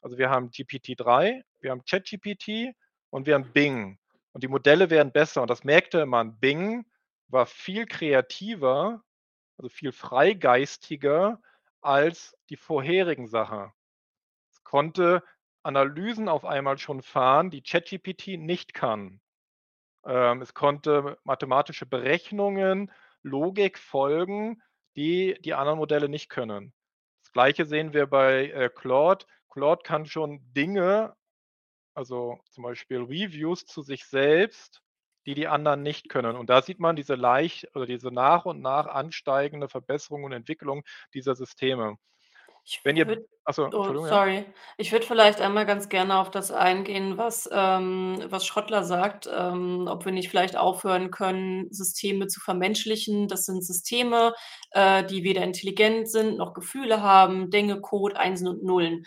[0.02, 2.74] Also, wir haben GPT-3, wir haben ChatGPT
[3.10, 3.98] und wir haben Bing.
[4.32, 6.38] Und die Modelle werden besser und das merkte man.
[6.40, 6.86] Bing
[7.28, 9.02] war viel kreativer,
[9.58, 11.40] also viel freigeistiger
[11.82, 13.72] als die vorherigen Sachen.
[14.64, 15.22] Konnte
[15.62, 19.20] Analysen auf einmal schon fahren, die ChatGPT nicht kann.
[20.04, 22.90] Ähm, es konnte mathematische Berechnungen,
[23.22, 24.62] Logik folgen,
[24.96, 26.74] die die anderen Modelle nicht können.
[27.22, 29.24] Das Gleiche sehen wir bei, äh, Claude.
[29.48, 31.16] Claude kann schon Dinge
[31.94, 34.82] also, zum Beispiel Reviews zu sich selbst,
[35.26, 36.36] die die anderen nicht können.
[36.36, 40.82] Und da sieht man diese leicht oder diese nach und nach ansteigende Verbesserung und Entwicklung
[41.14, 41.96] dieser Systeme.
[42.66, 44.10] Ich Wenn ihr würde ach so, oh, Entschuldigung, ja?
[44.10, 44.46] sorry.
[44.78, 49.86] Ich würde vielleicht einmal ganz gerne auf das eingehen, was, ähm was Schrottler sagt, ähm,
[49.88, 53.28] ob wir nicht vielleicht aufhören können, Systeme zu vermenschlichen.
[53.28, 54.34] Das sind Systeme,
[54.70, 59.04] äh, die weder intelligent sind noch Gefühle haben, Dinge, Code, Einsen und Nullen.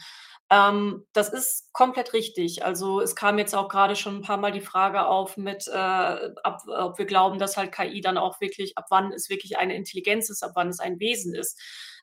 [0.51, 2.63] Ähm, das ist komplett richtig.
[2.63, 6.61] Also, es kam jetzt auch grade schon 'n paarmal die Frage auf mit, äh, ab
[6.67, 10.29] ob wir glauben, dass halt KI dann auch wirklich ab wann es wirklich eine Intelligenz
[10.29, 11.59] ist, ab wann es ein Wesen ist.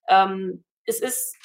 [0.09, 1.37] Ähm, es ist,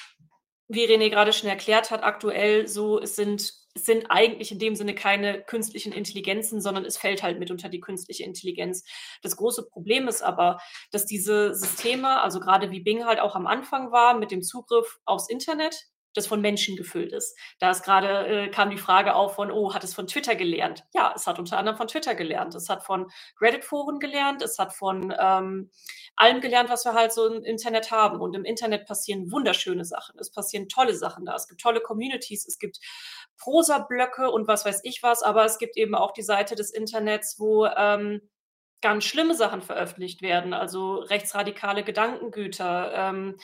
[0.68, 4.74] wie René grade schon erklärt hat, aktuell so, es sind es sind eigentlich in dem
[4.74, 8.84] Sinne keine künstlichen Intelligenzen, sondern es fällt halt mit unter die künstliche Intelligenz.
[9.22, 10.58] Das große Problem ist aber,
[10.90, 14.98] dass diese Systeme, also grade wie Bing halt auch am Anfang war mit dem Zugriff
[15.04, 17.36] aufs Internet, das von Menschen gefüllt ist.
[17.58, 20.84] Da ist grade äh, kam die Frage auf von: „Oh, hat es von Twitter gelernt?“
[20.94, 22.54] Ja, es hat unter anderem von Twitter gelernt.
[22.54, 25.70] Es hat von Reddit-Foren gelernt, es hat von, ähm,
[26.16, 28.20] allem gelernt, was wir halt so im Internet haben.
[28.20, 30.18] Und im Internet passieren wunderschöne Sachen.
[30.18, 31.34] Es passieren tolle Sachen da.
[31.34, 32.78] Es gibt tolle Communities, es gibt
[33.38, 37.36] Prosablöcke und was weiß ich was, aber es gibt eben auch die Seite des Internets,
[37.38, 38.20] wo, ähm,
[38.80, 43.36] ganz schlimme Sachen veröffentlicht werden, also rechtsradikale Gedankengüter, ähm,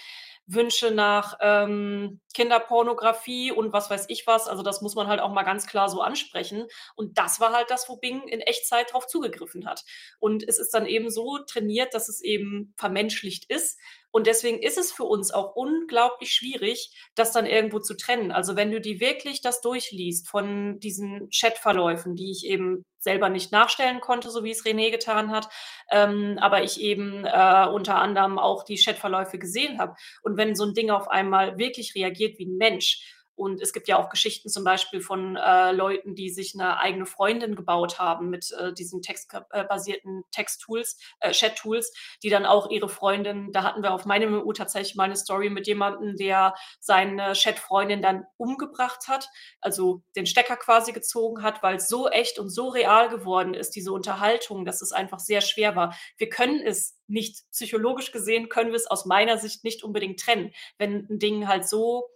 [0.47, 4.47] Wünsche nach, ähm, Kinderpornografie und was weiß ich was.
[4.49, 6.67] Also, das muss man halt auch mal ganz klar so ansprechen.
[6.95, 9.85] Und das war halt das, wo Bing in Echtzeit drauf zugegriffen hat.
[10.21, 13.79] Und es ist dann eben so trainiert, dass es eben vermenschlicht ist.
[14.17, 18.33] Und deswegen ist es für uns auch unglaublich schwierig, das dann irgendwo zu trennen.
[18.33, 23.53] Also, wenn du dir wirklich das durchliest von diesen Chatverläufen, die ich eben selber nicht
[23.53, 25.49] nachstellen konnte, so wie es René getan hat,
[25.93, 29.95] ähm, aber ich eben, äh, unter anderem auch die Chatverläufe gesehen habe.
[30.23, 33.03] Und wenn so 'n Ding auf einmal wirklich reagiert wie 'n Mensch
[33.37, 37.05] Und es gibt ja auch Geschichten zum Beispiel von äh, Leuten, die sich eine eigene
[37.07, 43.53] Freundin gebaut haben mit äh, diesen textbasierten Text-Tools, äh, Chat-Tools, die dann auch ihre Freundin,
[43.53, 48.01] da hatten wir auf meinem EU tatsächlich mal eine Story mit jemandem, der seine Chat-Freundin
[48.01, 49.29] dann umgebracht hat,
[49.61, 53.77] also den Stecker quasi gezogen hat, weil es so echt und so real geworden ist,
[53.77, 55.95] diese Unterhaltung, dass es einfach sehr schwer war.
[56.17, 60.53] Wir können es nicht, psychologisch gesehen können wir es aus meiner Sicht nicht unbedingt trennen,
[60.79, 62.09] wenn ein Ding halt so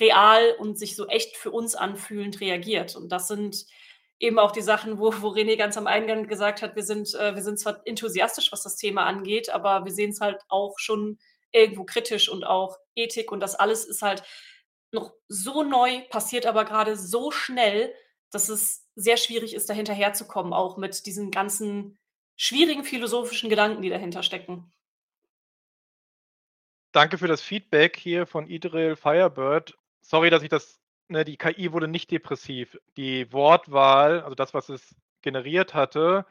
[0.00, 2.96] real und sich so echt für uns anfühlend reagiert.
[2.96, 3.66] Und das sind
[4.18, 7.34] eben auch die Sachen, wo, wo René ganz am Eingang gesagt hat, wir sind, äh,
[7.34, 11.18] wir sind zwar enthusiastisch, was das Thema angeht, aber wir sehen es halt auch schon
[11.50, 14.22] irgendwo kritisch und auch Ethik und das alles ist halt
[14.92, 17.92] noch so neu, passiert aber gerade so schnell,
[18.30, 19.94] dass es sehr schwierig ist, dahinter
[20.28, 21.98] kommen, auch mit diesen ganzen
[22.36, 24.72] schwierigen philosophischen Gedanken, die dahinter stecken.
[26.92, 31.72] Danke für das Feedback hier von Idril Firebird sorry, dass ich das, ne, die KI
[31.72, 32.78] wurde nicht depressiv.
[32.96, 36.26] Die Wortwahl, also das, was es generiert hatte,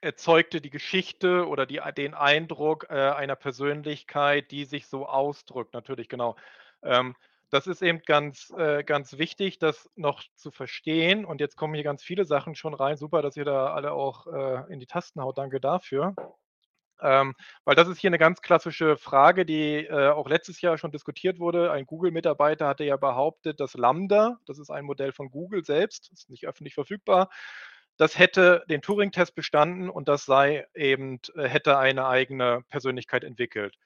[0.00, 5.74] erzeugte die Geschichte oder die, den Eindruck äh, einer Persönlichkeit, die sich so ausdrückt.
[5.74, 6.36] Natürlich, genau.
[6.82, 7.16] Ähm,
[7.50, 11.24] das ist eben ganz, äh, ganz wichtig, das noch zu verstehen.
[11.24, 12.96] Und jetzt kommen hier ganz viele Sachen schon rein.
[12.96, 15.38] Super, dass ihr da alle auch äh, in die Tasten haut.
[15.38, 16.14] Danke dafür.
[17.00, 17.34] Ähm,
[17.64, 21.38] weil das ist hier eine ganz klassische Frage, die äh, auch letztes Jahr schon diskutiert
[21.38, 21.70] wurde.
[21.70, 26.30] Ein Google-Mitarbeiter hatte ja behauptet, dass Lambda, das ist ein Modell von Google selbst, ist
[26.30, 27.30] nicht öffentlich verfügbar,
[27.98, 33.76] das hätte den Turing-Test bestanden und das sei eben, äh, hätte eine eigene Persönlichkeit entwickelt.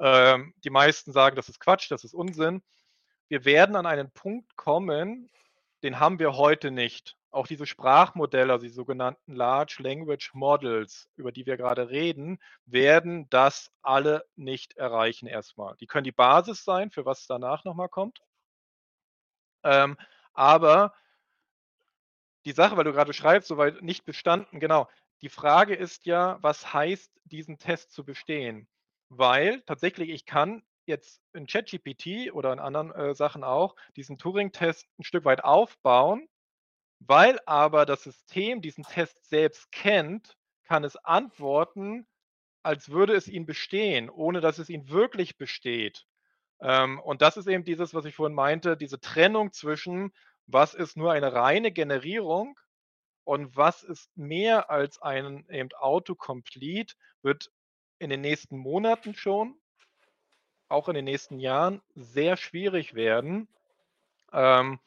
[0.00, 2.62] Ähm, die meisten sagen, das ist Quatsch, das ist Unsinn.
[3.28, 5.28] Wir werden an einen Punkt kommen,
[5.82, 11.32] den haben wir heute nicht auch diese Sprachmodelle, also die sogenannten Large Language Models, über
[11.32, 15.76] die wir gerade reden, werden das alle nicht erreichen erstmal.
[15.76, 18.20] Die können die Basis sein, für was danach nochmal kommt.
[19.62, 19.96] Ähm,
[20.32, 20.94] aber
[22.44, 24.88] die Sache, weil du gerade schreibst, soweit nicht bestanden, genau.
[25.20, 28.68] Die Frage ist ja, was heißt, diesen Test zu bestehen?
[29.10, 34.86] Weil tatsächlich ich kann jetzt in ChatGPT oder in anderen äh, Sachen auch diesen Turing-Test
[34.98, 36.28] ein Stück weit aufbauen
[37.00, 42.06] weil aber das System diesen Test selbst kennt, kann es antworten,
[42.62, 46.06] als würde es ihn bestehen, ohne dass es ihn wirklich besteht.
[46.60, 50.12] Ähm, und das ist eben dieses, was ich vorhin meinte, diese Trennung zwischen,
[50.46, 52.58] was ist nur eine reine Generierung
[53.24, 57.50] und was ist mehr als ein eben Autocomplete, wird
[57.98, 59.58] in den nächsten Monaten schon,
[60.68, 63.48] auch in den nächsten Jahren, sehr schwierig werden.
[64.32, 64.80] Ähm,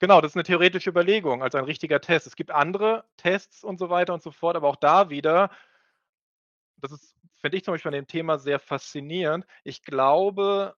[0.00, 2.26] Genau, das ist eine theoretische Überlegung, als ein richtiger Test.
[2.26, 5.50] Es gibt andere Tests und so weiter und so fort, aber auch da wieder,
[6.78, 9.44] das ist, finde ich zum Beispiel an dem Thema sehr faszinierend.
[9.62, 10.74] Ich glaube,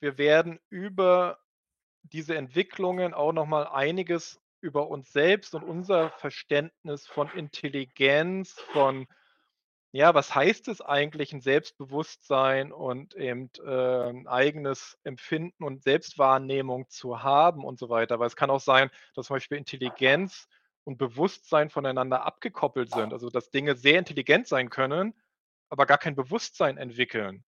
[0.00, 1.38] wir werden über
[2.02, 9.06] diese Entwicklungen auch nochmal einiges über uns selbst und unser Verständnis von Intelligenz, von
[9.92, 16.88] ja, was heißt es eigentlich, ein Selbstbewusstsein und eben äh, 'n eigenes Empfinden und Selbstwahrnehmung
[16.88, 18.18] zu haben und so weiter?
[18.18, 20.48] Weil es kann auch sein, dass zum Beispiel Intelligenz
[20.84, 23.12] und Bewusstsein voneinander abgekoppelt sind.
[23.12, 25.14] Also, dass Dinge sehr intelligent sein können,
[25.70, 27.44] aber gar kein Bewusstsein entwickeln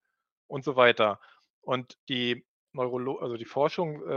[0.47, 1.19] und so weiter.
[1.61, 4.13] Und die Neurolo also, die Forschung, äh,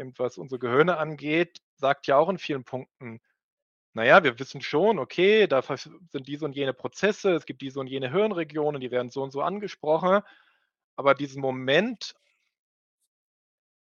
[0.00, 3.20] äh, was unsere Gehirne angeht, sagt ja auch in vielen Punkten
[3.94, 7.86] naja, wir wissen schon, okay, da sind diese und jene Prozesse, es gibt diese und
[7.86, 10.20] jene Hirnregionen, die werden so und so angesprochen.
[10.96, 12.14] Aber diesen Moment,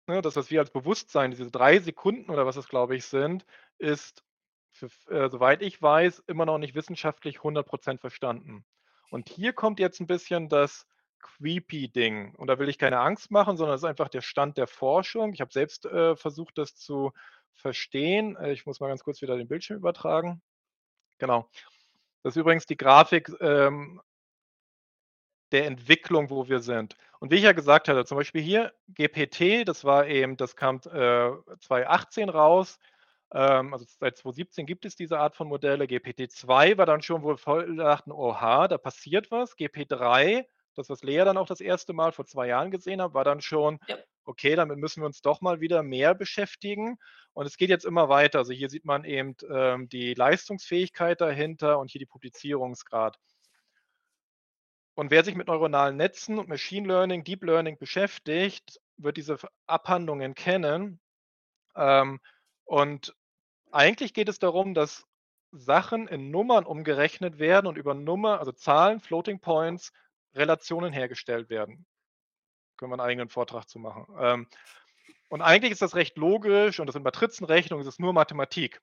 [0.08, 3.46] ne, das, was wir als Bewusstsein, diese drei Sekunden oder was es, glaube ich, sind,
[3.78, 4.24] ist,
[4.72, 8.66] für, äh, soweit ich weiß, immer noch nicht wissenschaftlich 100% verstanden.
[9.12, 10.88] Und hier kommt jetzt ein bisschen das
[11.20, 12.34] creepy Ding.
[12.36, 15.34] Und da will ich keine Angst machen, sondern es ist einfach der Stand der Forschung.
[15.34, 17.12] Ich habe selbst äh, versucht, das zu
[17.54, 18.36] verstehen.
[18.38, 20.42] Äh, ich muss mal ganz kurz wieder den Bildschirm übertragen.
[21.18, 21.50] Genau.
[22.24, 24.02] Das ist übrigens die Grafik ähm,
[25.52, 26.96] der Entwicklung, wo wir sind.
[27.20, 30.78] Und wie ich ja gesagt hatte, zum Beispiel hier GPT, das war eben, das kam
[30.78, 32.80] äh, 2018 raus.
[33.34, 35.86] Ähm, also seit 2017 gibt es diese Art von Modelle.
[35.86, 39.58] GPT-2 war dann schon, wo wir dachten, oha, da passiert was.
[39.58, 40.46] GP3
[40.80, 43.42] das, was Lea dann auch das erste Mal vor zwei Jahren gesehen hat, war dann
[43.42, 43.98] schon, ja.
[44.30, 46.98] Okay, damit müssen wir uns doch mal wieder mehr beschäftigen.
[47.34, 48.40] Und es geht jetzt immer weiter.
[48.40, 53.18] Also hier sieht man eben ähm, die Leistungsfähigkeit dahinter und hier die Publizierungsgrad.
[54.94, 60.36] Und wer sich mit neuronalen Netzen und Machine Learning, Deep Learning beschäftigt, wird diese Abhandlungen
[60.36, 61.00] kennen.
[61.76, 62.20] Ähm,
[62.66, 63.16] und
[63.72, 65.06] eigentlich geht es darum, dass
[65.52, 69.92] Sachen in Nummern umgerechnet werden und über Nummer, also Zahlen, Floating Points,
[70.36, 71.88] Relationen hergestellt werden.
[72.80, 74.06] Können wir einen eigenen Vortrag zu machen.
[74.20, 74.48] Ähm,
[75.30, 78.82] und eigentlich ist das recht logisch und das sind Matrizenrechnungen, es ist nur Mathematik.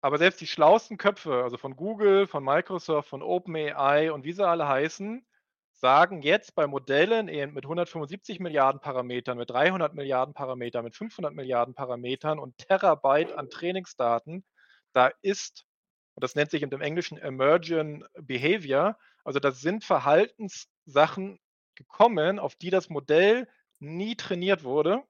[0.00, 4.46] Aber selbst die schlauesten Köpfe, also von Google, von Microsoft, von OpenAI und wie sie
[4.46, 5.24] alle heißen,
[5.72, 11.74] sagen jetzt bei Modellen mit 175 Milliarden Parametern, mit 300 Milliarden Parametern, mit 500 Milliarden
[11.74, 14.44] Parametern und Terabyte an Trainingsdaten,
[14.92, 15.66] da ist,
[16.14, 21.38] und das nennt sich im Englischen Emergent Behavior, also das sind Verhaltenssachen
[21.82, 25.02] gekommen, auf die das Modell nie trainiert wurde.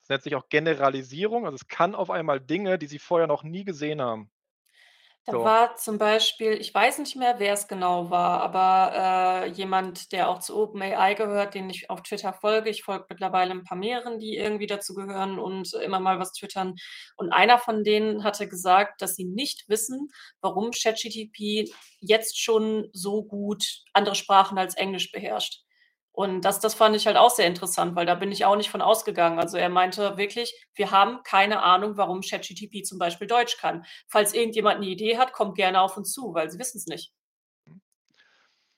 [0.00, 1.46] Das nennt sich auch Generalisierung.
[1.46, 4.30] Also es kann auf einmal Dinge, die sie vorher noch nie gesehen haben.
[5.26, 5.42] Da so.
[5.42, 8.92] war zum Beispiel, ich weiß nicht mehr, wer es genau war, aber
[9.44, 12.70] äh, jemand, der auch zu OpenAI gehört, den ich auf Twitter folge.
[12.70, 16.76] Ich folge mittlerweile ein paar mehreren, die irgendwie dazu gehören und immer mal was twittern.
[17.16, 23.24] Und einer von denen hatte gesagt, dass sie nicht wissen, warum ChatGTP jetzt schon so
[23.24, 25.65] gut andere Sprachen als Englisch beherrscht.
[26.16, 28.70] Und das, das fand ich halt auch sehr interessant, weil da bin ich auch nicht
[28.70, 29.38] von ausgegangen.
[29.38, 33.84] Also er meinte wirklich, wir haben keine Ahnung, warum ChatGTP zum Beispiel Deutsch kann.
[34.08, 37.12] Falls irgendjemand eine Idee hat, kommt gerne auf uns zu, weil sie wissen es nicht.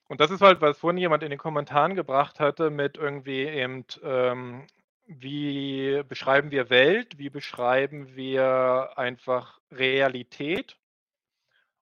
[0.09, 3.85] Und das ist halt, was vorhin jemand in den Kommentaren gebracht hatte, mit irgendwie eben,
[4.03, 4.66] ähm,
[5.07, 10.77] wie beschreiben wir Welt, wie beschreiben wir einfach Realität.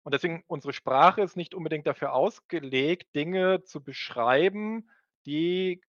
[0.02, 4.90] Und deswegen, unsere Sprache ist nicht unbedingt dafür ausgelegt, Dinge zu beschreiben,
[5.26, 5.80] die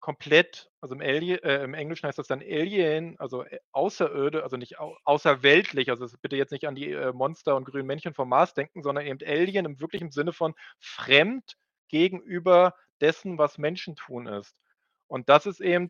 [0.00, 4.56] komplett, also im, Alien, äh, im Englischen heißt das dann Alien, also äh, außerirde, also
[4.56, 8.28] nicht au außerweltlich, also bitte jetzt nicht an die äh, Monster und grünen Männchen vom
[8.28, 11.56] Mars denken, sondern eben Alien im wirklichen Sinne von fremd
[11.88, 14.56] gegenüber dessen, was Menschen tun ist.
[15.06, 15.88] Und das ist eben,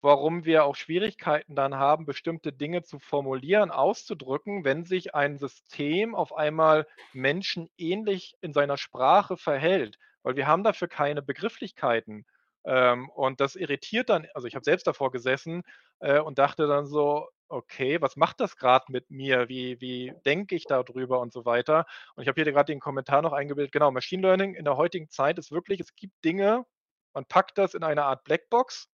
[0.00, 6.14] warum wir auch Schwierigkeiten dann haben, bestimmte Dinge zu formulieren, auszudrücken, wenn sich ein System
[6.14, 9.98] auf einmal menschenähnlich in seiner Sprache verhält.
[10.22, 12.18] Weil wir haben dafür keine Begrifflichkeiten.
[12.18, 12.24] Ähm,
[12.62, 15.62] und das irritiert dann, also ich habe selbst davor gesessen
[16.00, 19.48] äh, und dachte dann so, okay, was macht das gerade mit mir?
[19.48, 21.86] Wie, wie denke ich darüber und so weiter?
[22.14, 25.08] Und ich habe hier gerade den Kommentar noch eingebildet, genau, Machine Learning in der heutigen
[25.10, 26.66] Zeit ist wirklich, es gibt Dinge,
[27.12, 28.88] man packt das in eine Art Blackbox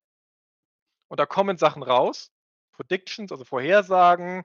[1.08, 2.32] und da kommen Sachen raus,
[2.74, 4.44] Predictions, also Vorhersagen,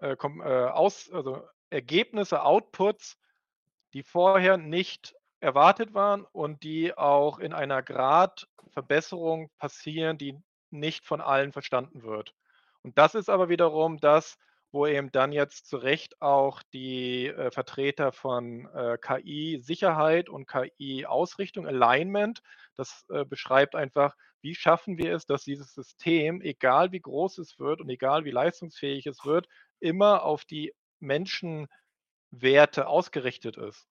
[0.00, 3.18] äh, äh, aus, also Ergebnisse, Outputs,
[3.92, 10.38] die vorher nicht erwartet waren und die auch in einer Gradverbesserung passieren, die
[10.70, 12.34] nicht von allen verstanden wird.
[12.82, 14.36] Und das ist aber wiederum das,
[14.70, 21.66] wo eben dann jetzt zu Recht auch die äh, Vertreter von äh, KI-Sicherheit und KI-Ausrichtung,
[21.66, 22.42] Alignment,
[22.76, 27.58] das äh, beschreibt einfach, wie schaffen wir es, dass dieses System, egal wie groß es
[27.58, 29.48] wird und egal wie leistungsfähig es wird,
[29.80, 31.68] immer auf die Menschenwerte
[32.86, 33.86] ausgerichtet ist.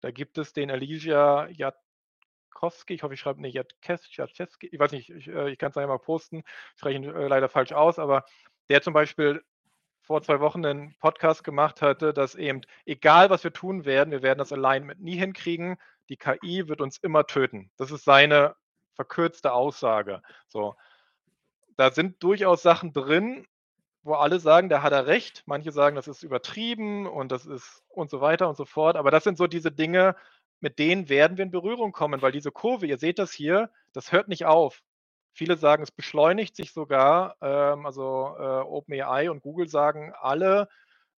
[0.00, 5.10] Da gibt es den Elijah Jatkowski, ich hoffe, ich schreibe nicht Jatkowski, ich weiß nicht,
[5.10, 7.98] ich, äh, ich kann es nachher mal posten, ich spreche ihn äh, leider falsch aus,
[7.98, 8.24] aber
[8.68, 9.42] der zum Beispiel
[10.02, 14.22] vor zwei Wochen einen Podcast gemacht hatte, dass eben, egal was wir tun werden, wir
[14.22, 15.76] werden das Alignment nie hinkriegen,
[16.08, 17.70] die KI wird uns immer töten.
[17.76, 18.56] Das ist seine
[18.94, 20.20] verkürzte Aussage.
[20.48, 20.74] So.
[21.76, 23.46] Da sind durchaus Sachen drin,
[24.02, 25.42] wo alle sagen, da hat er recht.
[25.46, 28.96] Manche sagen, das ist übertrieben und das ist und so weiter und so fort.
[28.96, 30.16] Aber das sind so diese Dinge,
[30.60, 34.12] mit denen werden wir in Berührung kommen, weil diese Kurve, ihr seht das hier, das
[34.12, 34.82] hört nicht auf.
[35.32, 37.36] Viele sagen, es beschleunigt sich sogar.
[37.40, 40.68] Ähm, also äh, OpenAI und Google sagen alle,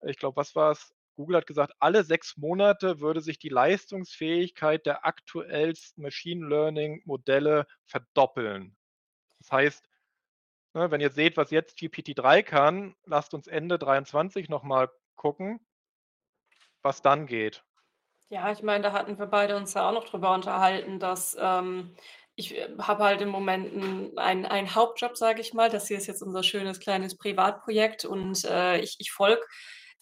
[0.04, 0.94] ich glaube, was war es?
[1.16, 7.68] Google hat gesagt, alle sechs Monate würde sich die Leistungsfähigkeit der aktuellsten Machine Learning Modelle
[7.86, 8.76] verdoppeln.
[9.40, 9.90] Das heißt,
[10.74, 15.60] wenn ihr seht, was jetzt GPT-3 kann, lasst uns Ende 23 nochmal gucken,
[16.82, 17.64] was dann geht.
[18.30, 21.96] Ja, ich meine, da hatten wir beide uns ja auch noch drüber unterhalten, dass ähm,
[22.36, 25.70] ich äh, habe halt im Moment einen, einen Hauptjob, sage ich mal.
[25.70, 29.42] Das hier ist jetzt unser schönes kleines Privatprojekt und äh, ich, ich folge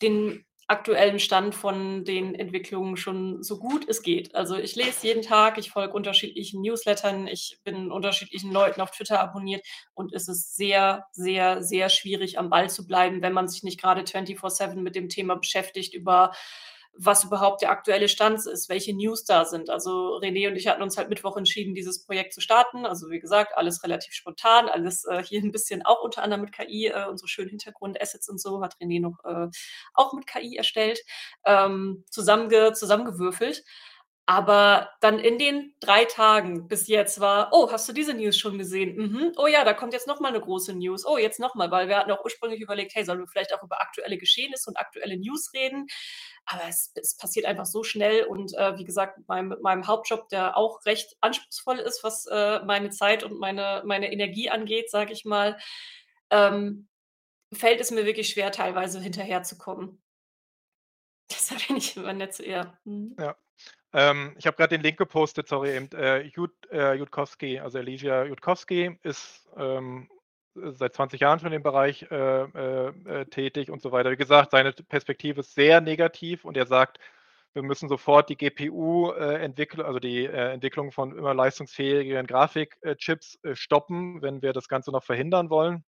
[0.02, 4.36] den aktuellen Stand von den Entwicklungen schon so gut es geht.
[4.36, 9.20] Also ich lese jeden Tag, ich folge unterschiedlichen Newslettern, ich bin unterschiedlichen Leuten auf Twitter
[9.20, 13.64] abonniert und es ist sehr, sehr, sehr schwierig am Ball zu bleiben, wenn man sich
[13.64, 16.32] nicht gerade 24/7 mit dem Thema beschäftigt über
[16.94, 19.70] was überhaupt der aktuelle Stand ist, welche News da sind.
[19.70, 22.86] Also René und ich hatten uns halt Mittwoch entschieden, dieses Projekt zu starten.
[22.86, 26.52] Also wie gesagt, alles relativ spontan, alles äh, hier ein bisschen auch unter anderem mit
[26.52, 29.48] KI, äh, unsere schönen Hintergrundassets und so hat René noch äh,
[29.94, 31.00] auch mit KI erstellt,
[31.46, 33.64] ähm, zusammenge zusammengewürfelt.
[34.30, 38.60] Aber dann in den 3 Tagen bis jetzt war: „Oh, hast du diese News schon
[38.60, 38.96] gesehen?
[38.96, 39.32] Mhm.
[39.38, 41.04] Oh ja, da kommt jetzt noch mal 'ne große News.
[41.06, 43.64] Oh, jetzt noch mal.“ Weil wir hatten auch ursprünglich überlegt: „Hey, sollen wir vielleicht auch
[43.64, 45.88] über aktuelle Geschehnisse und aktuelle News reden?“
[46.46, 49.88] Aber es es passiert einfach so schnell und, äh, wie gesagt, mit meinem mit meinem
[49.88, 54.92] Hauptjob, der auch recht anspruchsvoll ist, was, äh, meine Zeit und meine meine Energie angeht,
[54.92, 55.58] sage ich mal,
[56.32, 56.88] ähm,
[57.54, 60.02] fällt es mir wirklich schwer, teilweise hinterherzukommen.
[61.32, 62.78] Deshalb bin ich immer nett zu ihr.
[62.86, 63.16] Mhm.
[63.18, 63.36] Ja.
[63.94, 68.24] Ähm, ich habe grad den Link gepostet, sorry, eben, äh, Jud äh, Jutkowski, also Alicia
[68.26, 70.08] Jutkowski ist, ähm,
[70.56, 72.88] seit 20 Jahren schon dem Bereich, äh, äh,
[73.22, 74.12] äh, tätig und so weiter.
[74.12, 77.00] Wie gesagt, seine Perspektive ist sehr negativ und er sagt:
[77.54, 79.38] „Wir müssen sofort die GPU, äh,
[79.84, 84.92] also die, Entwicklung von immer leistungsfähigeren Grafik äh, Chips, äh, stoppen, wenn wir das Ganze
[84.92, 85.84] noch verhindern wollen.“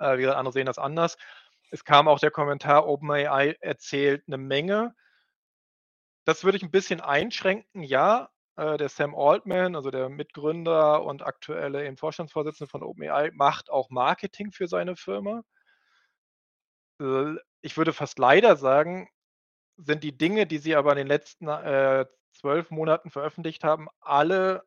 [0.00, 1.16] Äh, wieder andere sehen das anders.
[1.70, 4.94] Es kam auch der Kommentar, OpenAI erzählt 'ne Menge.
[6.26, 8.28] Das würde ich 'n bisschen einschränken, ja.
[8.56, 13.88] Äh, der Sam Altman, also der Mitgründer und aktuelle eben Vorstandsvorsitzende von OpenAI, macht auch
[13.90, 15.42] Marketing für seine Firma.
[17.00, 19.08] Äh, ich würde fast leider sagen,
[19.78, 24.64] sind die Dinge, die sie aber in den letzten, äh, 12 Monaten veröffentlicht haben, alle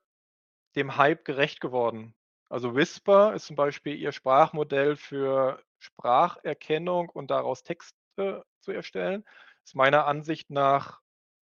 [0.76, 2.16] dem Hype gerecht geworden.
[2.50, 9.26] Also Whisper ist zum Beispiel ihr Sprachmodell für Spracherkennung und daraus Texte zu erstellen.
[9.66, 11.02] Ist meiner Ansicht nach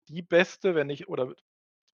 [0.07, 1.33] die beste, wenn nicht oder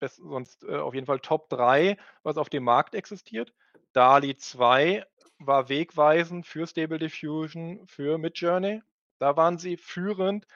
[0.00, 3.52] best sonst, äh, auf jeden Fall Top 3, was auf dem Markt existiert.
[3.92, 5.04] DALL-E 2
[5.38, 8.82] war wegweisend für Stable Diffusion, für Midjourney.
[9.18, 10.46] Da waren sie führend.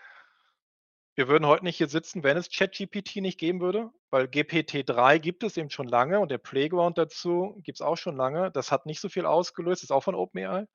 [1.14, 5.42] Wir würden heute nicht hier sitzen, wenn es ChatGPT nicht geben würde, weil GPT-3 gibt
[5.42, 8.50] es eben schon lange und der Playground dazu gibt's auch schon lange.
[8.50, 10.66] Das hat nicht so viel ausgelöst, ist auch von OpenAI.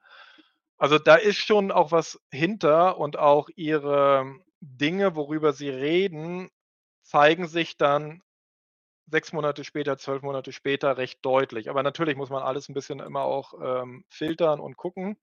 [0.77, 6.49] Also, da ist schon auch was hinter und auch ihre Dinge, worüber sie reden,
[7.07, 8.21] zeigen sich dann
[9.11, 11.69] 6 Monate später, 12 Monate später recht deutlich.
[11.69, 15.17] Aber natürlich muss man alles 'n bisschen immer auch, ähm, filtern und gucken.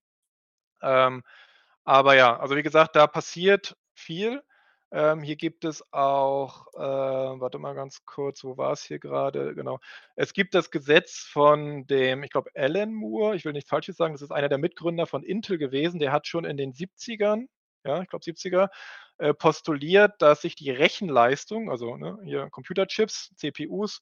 [0.82, 1.24] Ähm,
[1.84, 4.42] aber ja, also wie gesagt, da passiert viel.
[4.92, 9.54] Ähm, hier gibt es auch, äh warte mal ganz kurz, wo war's hier grade?
[9.56, 9.80] Genau.
[10.16, 14.14] Es gibt das Gesetz von dem, ich glaube, Alan Moore, ich will nichts Falsches sagen,
[14.14, 16.00] das ist einer der Mitgründer von Intel gewesen.
[16.00, 17.48] Der hat schon in den 70ern,
[17.84, 18.68] ja, ich glaube 70er,
[19.18, 24.00] äh, postuliert, dass sich die Rechenleistung, also, ne, hier Computerchips, CPUs,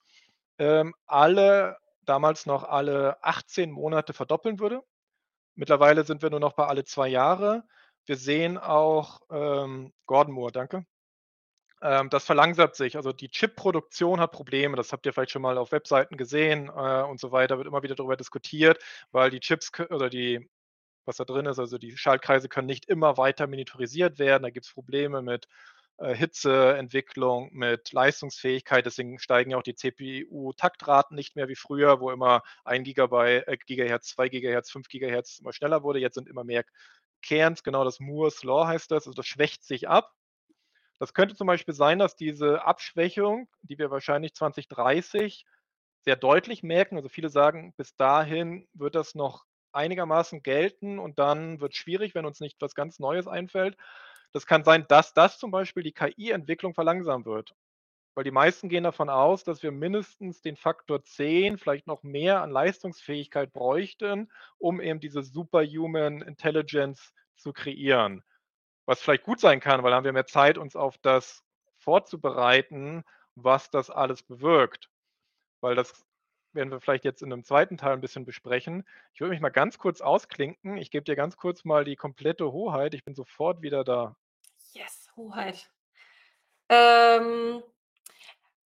[0.59, 4.81] ähm, alle damals noch alle 18 Monate verdoppeln würde.
[5.55, 7.63] Mittlerweile sind wir nur noch bei alle 2 Jahre.
[8.05, 10.85] Wir sehen auch, ähm Gordon Moore, danke.
[11.81, 12.95] Ähm, das verlangsamt sich.
[12.97, 14.77] Also, die Chipproduktion hat Probleme.
[14.77, 17.57] Das habt ihr vielleicht schon mal auf Webseiten gesehen, äh, und so weiter.
[17.57, 18.81] Wird immer wieder darüber diskutiert,
[19.11, 20.49] weil die Chips oder die
[21.05, 24.43] was da drin ist, also die Schaltkreise können nicht immer weiter miniaturisiert werden.
[24.43, 25.47] Da gibt's Probleme mit,
[25.97, 28.85] äh, Hitzeentwicklung, mit Leistungsfähigkeit.
[28.85, 33.57] Deswegen steigen ja auch die CPU-Taktraten nicht mehr wie früher, wo immer 1 Gigabai äh,
[33.57, 35.99] Gigahertz, 2 Gigahertz, 5 Gigahertz immer schneller wurde.
[35.99, 36.63] Jetzt sind immer mehr
[37.21, 40.11] Cairns, genau das Moore's Law heißt das, also das schwächt sich ab.
[40.99, 45.45] Das könnte zum Beispiel sein, dass diese Abschwächung, die wir wahrscheinlich 2030
[46.01, 51.59] sehr deutlich merken also viele sagen, bis dahin wird das noch einigermaßen gelten und dann
[51.59, 53.77] wird's schwierig, wenn uns nicht was ganz Neues einfällt.
[54.31, 57.53] Das kann sein, dass das zum Beispiel die KI-Entwicklung verlangsamen wird.
[58.15, 62.41] Weil die meisten gehen davon aus, dass wir mindestens den Faktor 10, vielleicht noch mehr
[62.41, 68.23] an Leistungsfähigkeit bräuchten, um eben diese Superhuman Intelligence zu kreieren.
[68.85, 71.43] Was vielleicht gut sein kann, weil dann haben wir mehr Zeit, uns auf das
[71.77, 73.03] vorzubereiten,
[73.35, 74.89] was das alles bewirkt.
[75.61, 76.05] Weil das
[76.55, 77.77] werden wir vielleicht jetzt in 'nem 2.
[77.77, 78.83] Teil 'n bisschen besprechen.
[79.13, 80.77] Ich würde mich mal ganz kurz ausklinken.
[80.77, 82.93] Ich gebe dir ganz kurz mal die komplette Hoheit.
[82.93, 84.15] Ich bin sofort wieder da.
[84.75, 85.69] Yes, Hoheit.
[86.69, 87.63] Ähm,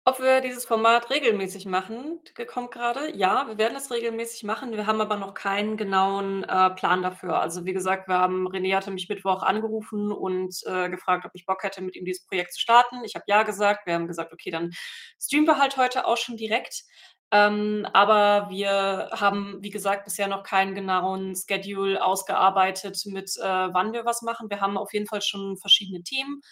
[0.05, 3.15] ob wir dieses Format regelmäßig machen, kommt grade.
[3.17, 4.73] Ja, wir werden es regelmäßig machen.
[4.73, 7.41] Wir haben aber noch keinen genauen, äh, Plan dafür.
[7.41, 11.47] Also, wie gesagt, wir haben René hatte mich Mittwoch angerufen und, äh, gefragt, ob ich
[11.47, 13.05] Bock hätte, mit ihm dieses Projekt zu starten.
[13.05, 13.87] Ich habe ja gesagt.
[13.87, 14.73] Wir haben gesagt: „Okay, dann
[15.21, 16.85] streamen wir halt heute auch schon direkt.“
[17.33, 23.95] Ähm, aber wir haben, wie gesagt, bisher noch keinen genauen Schedule ausgearbeitet mit, äh, wann
[23.95, 24.51] wir was machen.
[24.51, 26.43] Wir haben auf jeden Fall schon verschiedene Themen.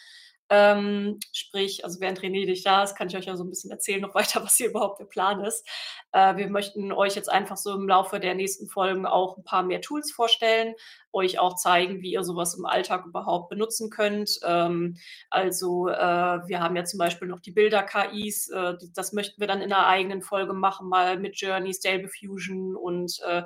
[0.50, 3.70] Ähm, sprich, also während René nicht da ist, kann ich euch ja so 'n bisschen
[3.70, 5.64] erzählen noch weiter, was hier überhaupt der Plan ist.
[6.12, 9.62] Äh, wir möchten euch jetzt einfach so im Laufe der nächsten Folgen auch 'n paar
[9.62, 10.74] mehr Tools vorstellen,
[11.12, 14.40] euch auch zeigen, wie ihr so was im Alltag überhaupt benutzen könnt.
[14.44, 14.96] Ähm,
[15.30, 15.94] also, äh,
[16.48, 19.86] wir haben ja zum Beispiel noch die Bilder-KIs, äh, das möchten wir dann in 'ner
[19.86, 23.42] eigenen Folge machen, mal Midjourney, Stable Diffusion und, äh,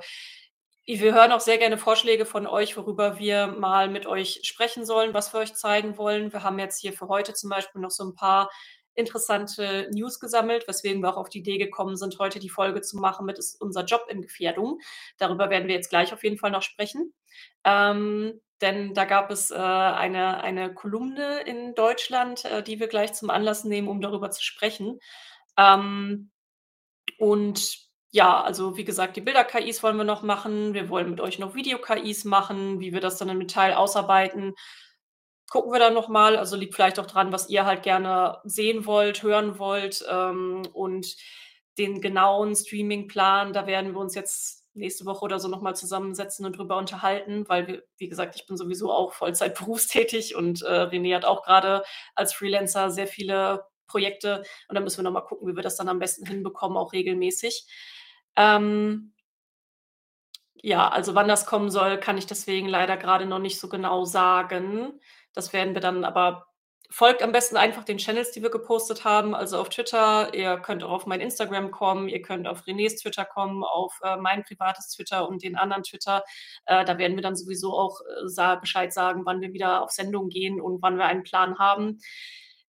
[0.87, 5.13] wir hören auch sehr gerne Vorschläge von euch, worüber wir mal mit euch sprechen sollen,
[5.13, 6.31] was wir euch zeigen wollen.
[6.33, 8.49] Wir haben jetzt hier für heute zum Beispiel noch so 'n paar
[8.95, 12.97] interessante News gesammelt, weswegen wir auch auf die Idee gekommen sind, heute die Folge zu
[12.97, 14.79] machen mit ist unser Job in Gefährdung.
[15.17, 17.13] Darüber werden wir jetzt gleich auf jeden Fall noch sprechen.
[17.65, 23.11] Ähm, denn da gab es äh, eine, eine Kolumne in Deutschland, äh, die wir gleich
[23.13, 24.99] zum Anlass nehmen, um darüber zu sprechen.
[25.57, 26.31] Ähm,
[27.19, 27.84] und
[28.15, 30.73] ja, also wie gesagt, die Bilder-KIs wollen wir noch machen.
[30.73, 34.53] Wir wollen mit euch noch Video-KIs machen, wie wir das dann im Detail ausarbeiten.
[35.49, 36.37] Gucken wir dann noch mal.
[36.37, 40.05] Also liegt vielleicht auch dran, was ihr halt gerne sehen wollt, hören wollt.
[40.09, 41.13] Ähm, und
[41.77, 46.45] den genauen Streaming-Plan, da werden wir uns jetzt nächste Woche oder so noch mal zusammensetzen
[46.45, 50.83] und drüber unterhalten, weil wir, wie gesagt, ich bin sowieso auch Vollzeit berufstätig und äh,
[50.83, 51.83] René hat auch gerade
[52.15, 55.75] als Freelancer sehr viele Projekte und dann müssen wir noch mal gucken, wie wir das
[55.75, 57.67] dann am besten hinbekommen, auch regelmäßig.
[58.35, 59.13] Ähm,
[60.61, 64.03] ja, also wann das kommen soll, kann ich deswegen leider gerade noch nicht so genau
[64.05, 64.99] sagen.
[65.33, 66.47] Das werden wir dann aber
[66.89, 70.33] folgt am besten einfach den Channels, die wir gepostet haben, also auf Twitter.
[70.33, 74.17] Ihr könnt auch auf mein Instagram kommen, ihr könnt auf Renés Twitter kommen, auf äh,
[74.17, 76.23] mein privates Twitter und den anderen Twitter.
[76.65, 80.29] Äh, da werden wir dann sowieso auch äh, Bescheid sagen, wann wir wieder auf Sendung
[80.29, 81.99] gehen und wann wir einen Plan haben.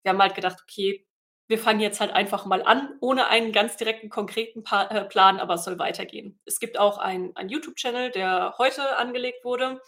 [0.03, 1.06] Wir haben halt gedacht, okay,
[1.47, 5.39] wir fangen jetzt halt einfach mal an, ohne einen ganz direkten, konkreten pa äh, Plan,
[5.39, 6.39] aber es soll weitergehen.
[6.45, 9.81] Es gibt auch einen YouTube-Channel, der heute angelegt wurde.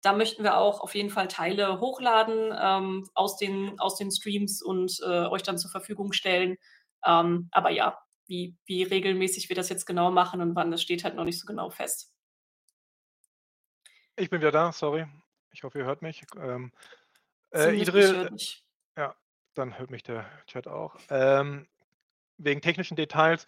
[0.00, 4.62] Da möchten wir auch auf jeden Fall Teile hochladen ähm, aus, den, aus den Streams
[4.62, 6.56] und äh, euch dann zur Verfügung stellen.
[7.04, 11.04] Ähm, aber ja, wie, wie regelmäßig wir das jetzt genau machen und wann, das steht
[11.04, 12.10] halt noch nicht so genau fest.
[14.16, 15.06] Ich bin wieder da, sorry.
[15.52, 16.24] Ich hoffe, ihr hört mich.
[16.36, 16.72] Ähm,
[17.50, 18.30] äh, Idril,
[19.54, 20.96] dann hört mich der Chat auch.
[21.10, 21.66] Ähm,
[22.38, 23.46] wegen technischen Details.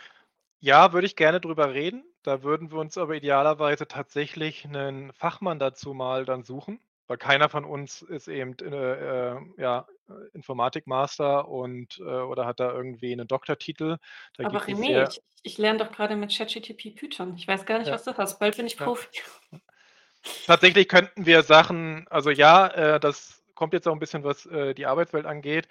[0.61, 2.05] Ja, würde ich gerne drüber reden.
[2.23, 7.51] Da würden wir uns aber idealerweise tatsächlich einen Fachmann dazu mal dann suchen, weil keiner
[7.51, 9.87] von uns ist eben äh, äh, ja,
[10.33, 13.99] Informatikmaster und äh, oder hat da irgendwie einen Doktortitel.
[14.39, 17.35] Da aber René, ich, ich, lerne doch gerade mit ChatGTP Python.
[17.37, 17.95] Ich weiß gar nicht, ja.
[17.95, 18.39] was du hast.
[18.39, 19.09] Bald bin ich Profi.
[19.53, 19.59] Ja.
[20.47, 24.73] Tatsächlich könnten wir Sachen, also ja, äh, das kommt jetzt auch ein bisschen, was äh,
[24.73, 25.69] die Arbeitswelt angeht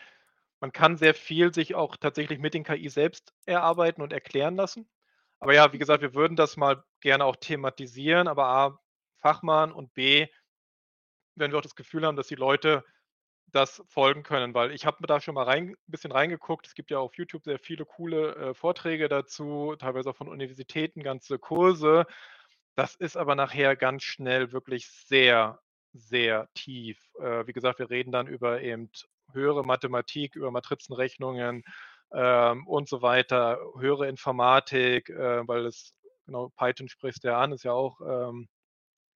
[0.63, 4.89] man kann sehr viel sich auch tatsächlich mit den KI selbst erarbeiten und erklären lassen.
[5.41, 8.79] Aber ja, wie gesagt, wir würden das mal gerne auch thematisieren, aber A,
[9.17, 10.25] Fachmann und B,
[11.35, 12.85] wenn wir auch das Gefühl haben, dass die Leute
[13.47, 16.65] das folgen können, weil ich habe da schon mal rein, ein bisschen reingeguckt.
[16.65, 21.03] Es gibt ja auf YouTube sehr viele coole äh, Vorträge dazu, teilweise auch von Universitäten,
[21.03, 22.05] ganze Kurse.
[22.75, 25.59] Das ist aber nachher ganz schnell wirklich sehr,
[25.91, 27.05] sehr tief.
[27.19, 28.89] Äh, wie gesagt, wir reden dann über eben
[29.33, 31.63] höhere Mathematik, über Matrizenrechnungen
[32.13, 35.93] ähm, und so weiter, höhere Informatik, äh, weil es,
[36.25, 38.47] genau, Python sprichst ja an, ist ja auch ähm,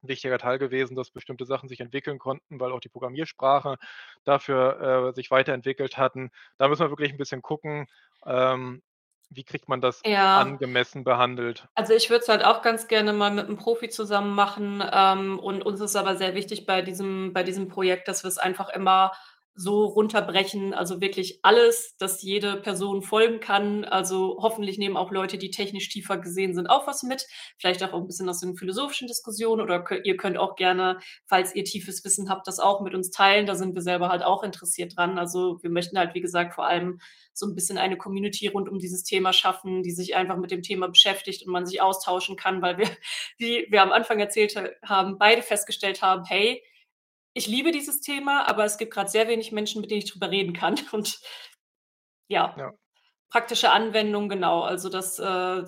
[0.04, 3.78] ein wichtiger Teil gewesen, dass bestimmte Sachen sich entwickeln konnten, weil auch die Programmiersprache
[4.24, 6.32] dafür äh, sich weiterentwickelt hatten.
[6.58, 7.88] Da müssen wir wirklich ein bisschen gucken,
[8.26, 8.82] ähm,
[9.30, 10.40] wie kriegt man das ja.
[10.40, 11.68] angemessen behandelt?
[11.76, 14.82] Also ich würde es halt auch ganz gerne mal mit einem Profi zusammen machen.
[14.90, 18.38] Ähm, und uns ist aber sehr wichtig bei diesem, bei diesem Projekt, dass wir es
[18.38, 19.12] einfach immer
[19.58, 23.86] so runterbrechen, also wirklich alles, dass jede Person folgen kann.
[23.86, 27.26] Also hoffentlich nehmen auch Leute, die technisch tiefer gesehen sind, auch was mit.
[27.58, 31.64] Vielleicht auch ein bisschen aus den philosophischen Diskussionen oder ihr könnt auch gerne, falls ihr
[31.64, 33.48] tiefes Wissen habt, das auch mit uns teilen.
[33.48, 35.18] Da sind wir selber halt auch interessiert dran.
[35.18, 37.00] Also wir möchten halt, wie gesagt, vor allem
[37.34, 40.62] so ein bisschen eine Community rund um dieses Thema schaffen, die sich einfach mit dem
[40.62, 42.90] Thema beschäftigt und man sich austauschen kann, weil wir,
[43.38, 46.62] wie wir am Anfang erzählt haben, beide festgestellt haben, hey,
[47.38, 50.32] ich liebe dieses Thema, aber es gibt gerade sehr wenig Menschen, mit denen ich drüber
[50.32, 50.76] reden kann.
[50.92, 51.20] Und
[52.28, 52.74] ja, ja.
[53.30, 54.62] praktische Anwendung, genau.
[54.64, 55.64] Also das, äh,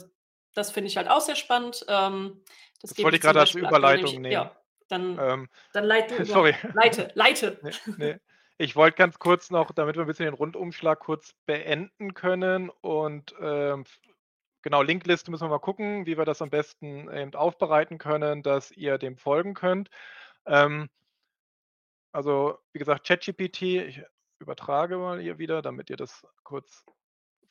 [0.55, 1.85] das finde ich halt auch sehr spannend.
[1.87, 2.43] Ähm,
[2.81, 4.31] das, das wollte ich gerade als Überleitung nämlich, nehmen.
[4.31, 4.55] Ja,
[4.87, 6.55] dann, ähm, dann leite, sorry.
[6.73, 7.59] leite, leite.
[7.85, 8.17] Nee, nee.
[8.61, 13.33] Ich wollte ganz kurz noch, damit wir ein bisschen den Rundumschlag kurz beenden können und
[13.39, 13.85] ähm,
[14.63, 18.71] genau, Linkliste müssen wir mal gucken, wie wir das am besten eben aufbereiten können, dass
[18.71, 19.89] ihr dem folgen könnt.
[20.45, 20.89] Ähm,
[22.11, 24.01] also, wie gesagt, ChatGPT, ich
[24.39, 26.85] übertrage mal hier wieder, damit ihr das kurz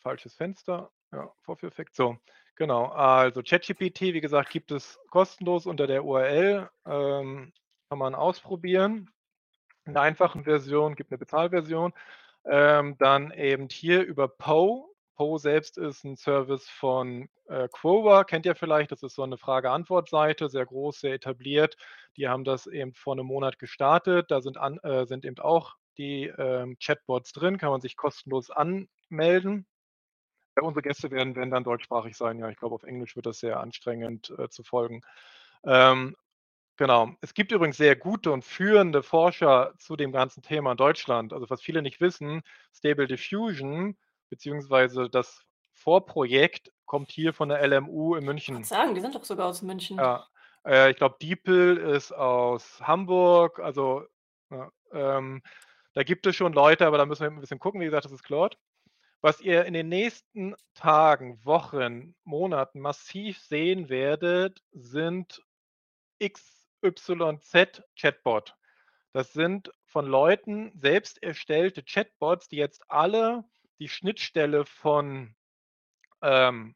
[0.01, 1.95] falsches Fenster, ja, Vorführeffekt.
[1.95, 2.19] So,
[2.57, 2.87] genau.
[2.87, 6.69] Also ChatGPT, wie gesagt, gibt es kostenlos unter der URL.
[6.87, 7.53] Ähm,
[7.89, 9.11] kann man ausprobieren.
[9.87, 11.93] In der einfachen Version gibt eine Bezahlversion.
[12.45, 14.89] Ähm, dann eben hier über Poe
[15.19, 19.37] Poe selbst ist ein Service von äh, Quora, kennt ihr vielleicht, das ist so eine
[19.37, 21.77] Frage-Antwort-Seite, sehr groß, sehr etabliert.
[22.17, 24.31] Die haben das eben vor einem Monat gestartet.
[24.31, 28.51] Da sind, an, äh, sind eben auch die ähm, Chatbots drin, kann man sich kostenlos
[28.51, 29.67] anmelden.
[30.57, 32.39] Ja, unsere Gäste werden, werden dann deutschsprachig sein.
[32.39, 35.01] Ja, ich glaube, auf Englisch wird das sehr anstrengend äh, zu folgen.
[35.65, 36.15] Ähm,
[36.77, 37.11] genau.
[37.23, 41.33] Es gibt übrigens sehr gute und führende Forscher zu dem ganzen Thema in Deutschland.
[41.33, 42.43] Also was viele nicht wissen,
[42.73, 43.97] Stable Diffusion
[44.29, 48.61] beziehungsweise das Vorprojekt kommt hier von der LMU in München.
[48.61, 49.99] Ich sagen, die sind doch sogar aus München.
[49.99, 50.27] Ja,
[50.67, 54.05] äh, ich glaube, Diepel ist aus Hamburg, also
[54.51, 55.43] ja, ähm,
[55.95, 57.81] da gibt es schon Leute, aber da müssen wir ein bisschen gucken.
[57.81, 58.57] Wie gesagt, das ist Claude.
[59.21, 65.43] Was ihr in den nächsten Tagen, Wochen, Monaten massiv sehen werdet, sind
[66.23, 68.55] XYZ Chatbot.
[69.13, 73.45] Das sind von Leuten selbst erstellte Chatbots, die jetzt alle
[73.79, 75.35] die Schnittstelle von
[76.23, 76.75] ähm,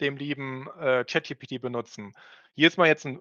[0.00, 2.14] dem lieben äh, ChatGPT benutzen.
[2.54, 3.20] Hier ist mal jetzt ein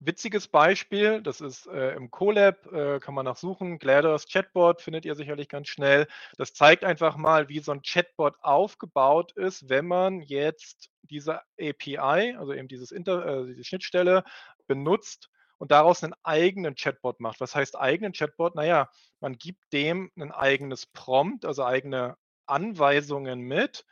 [0.00, 1.22] witziges Beispiel.
[1.22, 3.78] Das ist äh, im Colab, äh, kann man nachsuchen.
[3.78, 6.06] GLaDOS Chatbot findet ihr sicherlich ganz schnell.
[6.36, 12.36] Das zeigt einfach mal, wie so ein Chatbot aufgebaut ist, wenn man jetzt diese API,
[12.38, 14.24] also eben dieses Inter, äh, diese Schnittstelle
[14.66, 17.40] benutzt und daraus einen eigenen Chatbot macht.
[17.40, 18.54] Was heißt eigenen Chatbot?
[18.54, 18.90] Naja,
[19.20, 22.16] man gibt dem ein eigenes Prompt, also eigene
[22.46, 23.84] Anweisungen mit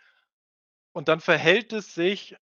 [0.93, 2.37] und dann verhält es sich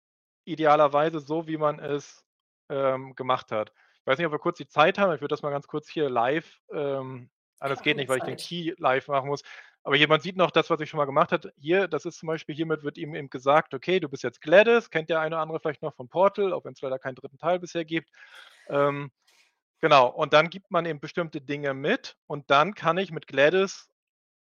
[0.45, 2.25] idealerweise so, wie man es
[2.69, 3.73] ähm, gemacht hat.
[4.01, 5.15] Ich weiß nicht, ob wir kurz die Zeit haben.
[5.15, 6.61] Ich würde das mal ganz kurz hier live.
[6.73, 9.43] Ähm, ah, das geht nicht, weil ich den Key live machen muss.
[9.85, 11.53] Aber jemand sieht noch das, was ich schon mal gemacht habe.
[11.57, 14.91] Hier, das ist zum Beispiel, hiermit wird ihm eben gesagt, okay, du bist jetzt Gladys,
[14.91, 17.39] kennt der eine oder andere vielleicht noch von Portal, auch wenn es leider keinen dritten
[17.39, 18.11] Teil bisher gibt.
[18.69, 19.11] Ähm,
[19.81, 23.89] genau, und dann gibt man eben bestimmte Dinge mit und dann kann ich mit Gladys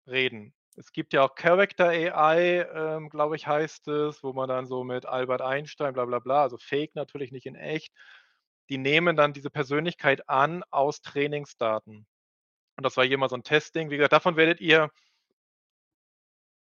[0.07, 0.55] reden.
[0.79, 4.85] Es gibt ja auch Character AI, ähm, glaube ich, heißt es, wo man dann so
[4.85, 7.93] mit Albert Einstein, bla bla bla, also Fake natürlich nicht in echt,
[8.68, 12.07] die nehmen dann diese Persönlichkeit an aus Trainingsdaten.
[12.77, 13.91] Und das war hier mal so ein Testing.
[13.91, 14.91] Wie gesagt, davon werdet ihr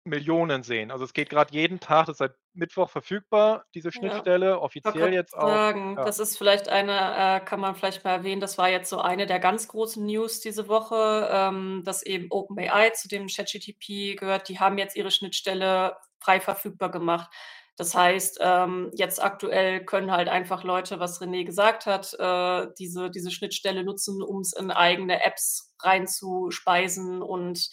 [0.04, 0.90] Millionen sehen.
[0.90, 4.58] Also es geht gerade jeden Tag, das ist seit Mittwoch verfügbar, diese Schnittstelle, ja.
[4.58, 5.46] offiziell jetzt auch.
[5.46, 6.04] Sagen, ja.
[6.04, 9.26] Das ist vielleicht eine, äh, kann man vielleicht mal erwähnen, das war jetzt so eine
[9.26, 14.58] der ganz großen News diese Woche, ähm, dass eben OpenAI zu dem ChatGTP gehört, die
[14.58, 17.30] haben jetzt ihre Schnittstelle frei verfügbar gemacht.
[17.76, 23.10] Das heißt, ähm, jetzt aktuell können halt einfach Leute, was René gesagt hat, äh, diese,
[23.10, 27.70] diese Schnittstelle nutzen, um es in eigene Apps reinzuspeisen und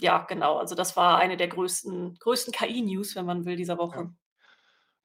[0.00, 0.58] ja, genau.
[0.58, 3.98] Also das war eine der größten, größten KI-News, wenn man will, dieser Woche.
[3.98, 4.10] Ja.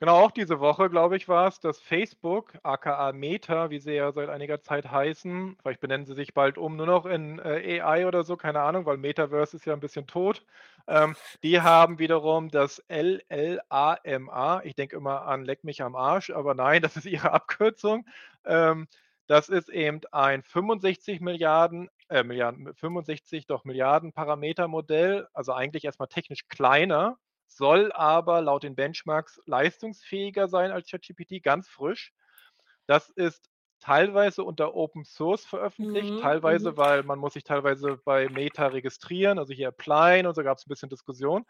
[0.02, 4.12] Genau, auch diese Woche, glaube ich, war es, dass Facebook, aka Meta, wie sie ja
[4.12, 8.08] seit einiger Zeit heißen, vielleicht benennen sie sich bald um nur noch in äh, AI
[8.08, 10.44] oder so, keine Ahnung, weil Metaverse ist ja ein bisschen tot.
[10.88, 16.56] Ähm, die haben wiederum das LLAMA, ich denke immer an Leck mich am Arsch, aber
[16.56, 18.08] nein, das ist ihre Abkürzung.
[18.44, 18.88] Ähm,
[19.28, 26.10] das ist eben ein 65 Milliarden, äh, Milliarden, 65 doch Milliarden Parameter-Modell, also eigentlich erstmal
[26.10, 32.14] technisch kleiner, soll aber laut den Benchmarks leistungsfähiger sein als ChatGPT, ganz frisch.
[32.86, 33.50] Das ist
[33.80, 36.78] teilweise unter Open Source veröffentlicht, mhm, teilweise, mhm.
[36.78, 40.66] weil man muss sich teilweise bei Meta registrieren, also hier applyen und so gab es
[40.66, 41.46] ein bisschen Diskussion.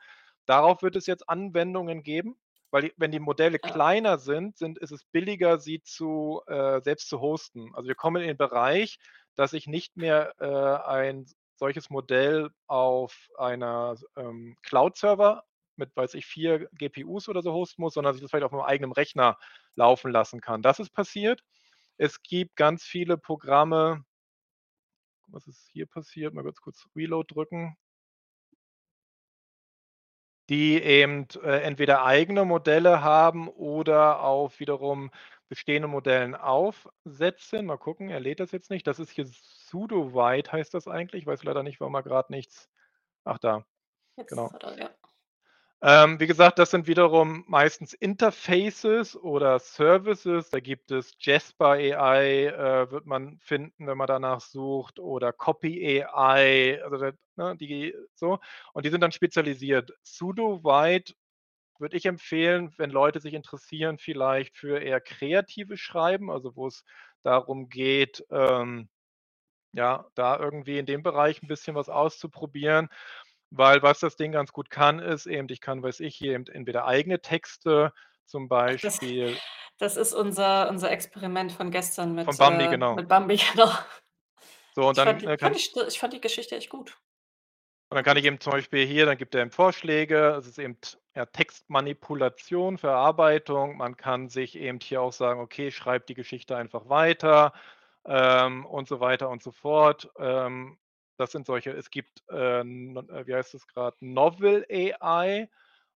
[0.46, 2.38] Darauf wird es jetzt Anwendungen geben.
[2.72, 3.70] Weil die, wenn die Modelle ja.
[3.70, 7.72] kleiner sind, sind, ist es billiger, sie zu, äh, selbst zu hosten.
[7.76, 8.98] Also wir kommen in den Bereich,
[9.36, 15.44] dass ich nicht mehr äh, ein solches Modell auf einer ähm, Cloud-Server
[15.76, 18.52] mit, weiß ich, vier GPUs oder so hosten muss, sondern dass ich das vielleicht auf
[18.52, 19.38] meinem eigenen Rechner
[19.76, 20.62] laufen lassen kann.
[20.62, 21.44] Das ist passiert.
[21.98, 24.04] Es gibt ganz viele Programme.
[25.28, 26.34] Was ist hier passiert?
[26.34, 27.78] Mal ganz kurz Reload drücken
[30.52, 35.10] die eben äh, entweder eigene Modelle haben oder auf wiederum
[35.48, 37.66] bestehende Modellen aufsetzen.
[37.66, 38.86] Mal gucken, er lädt das jetzt nicht.
[38.86, 41.22] Das ist hier pseudo-wide, heißt das eigentlich.
[41.22, 42.70] Ich weiß leider nicht, warum er gerade nichts.
[43.24, 43.64] Ach, da.
[44.18, 44.52] Jetzt genau.
[44.60, 44.90] Er, ja.
[45.84, 50.50] Ähm, wie gesagt, das sind wiederum meistens Interfaces oder Services.
[50.52, 56.04] Da gibt es Jasper AI, äh, wird man finden, wenn man danach sucht, oder Copy
[56.04, 58.40] AI, also ne, die so.
[58.74, 59.92] Und die sind dann spezialisiert.
[60.04, 61.14] Sudo-wide
[61.80, 66.84] würde ich empfehlen, wenn Leute sich interessieren, vielleicht für eher kreative Schreiben, also wo es
[67.24, 68.90] darum geht, ähm,
[69.74, 72.90] ja, da irgendwie in dem Bereich ein bisschen was auszuprobieren.
[73.52, 76.48] Weil was das Ding ganz gut kann, ist eben, ich kann, weiß ich, hier eben
[76.48, 77.94] entweder eigene Texte
[78.26, 79.34] zum Beispiel.
[79.78, 82.96] Das, das ist unser, unser Experiment von gestern mit, von Bambi, äh, genau.
[82.96, 83.70] mit Bambi, genau.
[84.74, 86.98] So, und ich, dann, fand, äh, kann ich, ich fand die Geschichte echt gut.
[87.90, 90.58] Und dann kann ich eben zum Beispiel hier, dann gibt er eben Vorschläge, es ist
[90.58, 90.78] eben
[91.14, 93.76] ja, Textmanipulation, Verarbeitung.
[93.76, 97.52] Man kann sich eben hier auch sagen, okay, schreib die Geschichte einfach weiter
[98.06, 100.10] ähm, und so weiter und so fort.
[100.18, 100.78] Ähm,
[101.22, 105.44] das sind solche, es gibt, äh, äh wie heißt es gerade, Novel AI.
[105.44, 105.50] Äh,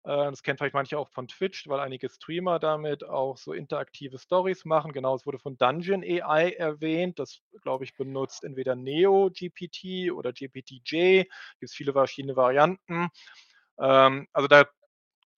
[0.05, 4.65] das kennt vielleicht manche auch von Twitch, weil einige Streamer damit auch so interaktive Stories
[4.67, 4.93] machen.
[4.93, 7.19] Genau, es wurde von Dungeon AI erwähnt.
[7.21, 11.25] Das, glaube ich, benutzt entweder Neo GPT oder GPTJ.
[11.25, 13.09] Gibt es viele verschiedene Varianten.
[13.81, 14.67] Ähm, also, da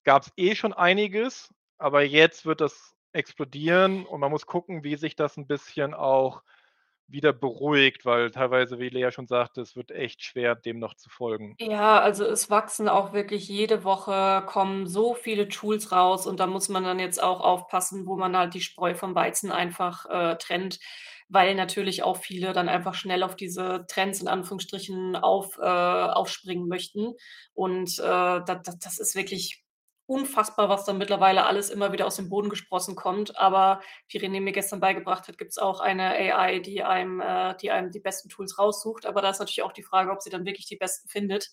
[0.05, 5.17] gab's eh schon einiges, aber jetzt wird das explodieren und man muss gucken, wie sich
[5.17, 6.43] das 'n bisschen auch
[7.09, 11.11] wieder beruhigt, weil teilweise, wie Lea schon sagte, es wird echt schwer, dem noch zu
[11.11, 11.59] folgen.
[11.61, 16.49] Ja, also, es wachsen auch wirklich jede Woche kommen so viele Tools raus und da
[16.49, 20.37] muss man dann jetzt auch aufpassen, wo man halt die Spreu vom Weizen einfach, äh,
[20.37, 20.81] trennt,
[21.29, 26.67] weil natürlich auch viele dann einfach schnell auf diese Trends in Anführungsstrichen auf äh, aufspringen
[26.67, 27.13] möchten.
[27.53, 29.64] Und, äh, da da das ist wirklich
[30.07, 33.39] unfassbar, was da mittlerweile alles immer wieder aus dem Boden gesprossen kommt.
[33.39, 37.71] Aber wie René mir gestern beigebracht hat, gibt's auch eine AI, die einem äh, die
[37.71, 39.07] einem die besten Tools raussucht.
[39.07, 41.51] Aber da ist natürlich auch die Frage, ob sie dann wirklich die besten findet.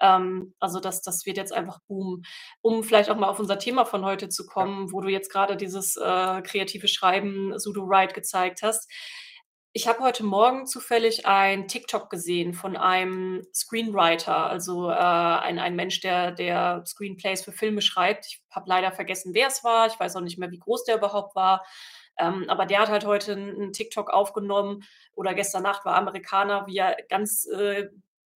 [0.00, 2.24] Ähm, also, das das wird jetzt einfach boomen.
[2.62, 5.56] Um vielleicht auch mal auf unser Thema von heute zu kommen, wo du jetzt grade
[5.56, 8.90] dieses, äh, kreative Schreiben Sudowrite gezeigt hast.
[9.76, 15.74] Ich habe heute Morgen zufällig ein TikTok gesehen von einem Screenwriter, also, äh, ein ein
[15.74, 18.24] Mensch, der der Screenplays für Filme schreibt.
[18.28, 19.88] Ich habe leider vergessen, wer es war.
[19.88, 21.66] Ich weiß auch nicht mehr, wie groß der überhaupt war.
[22.20, 24.84] Ähm, aber der hat halt heute 'n 'n TikTok aufgenommen
[25.16, 27.88] oder gestern Nacht, war Amerikaner, wie er ganz äh,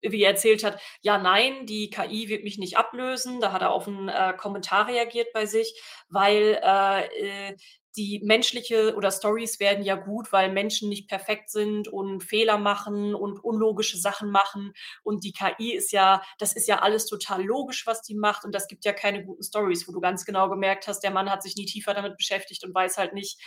[0.03, 3.71] wie er erzählt hat: „Ja, nein, die KI wird mich nicht ablösen.“ Da hat er
[3.71, 7.57] auf 'n, äh, Kommentar reagiert bei sich, weil, äh, äh,
[7.99, 13.15] die menschliche oder Storys werden ja gut, weil Menschen nicht perfekt sind und Fehler machen
[13.15, 14.73] und unlogische Sachen machen.
[15.03, 18.55] Und die KI ist ja das ist ja alles total logisch, was die macht und
[18.55, 21.43] das gibt ja keine guten Storys, wo du ganz genau gemerkt hast, der Mann hat
[21.43, 23.41] sich nie tiefer damit beschäftigt und weiß halt nicht,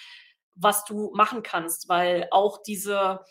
[0.56, 3.22] was du machen kannst, weil auch diese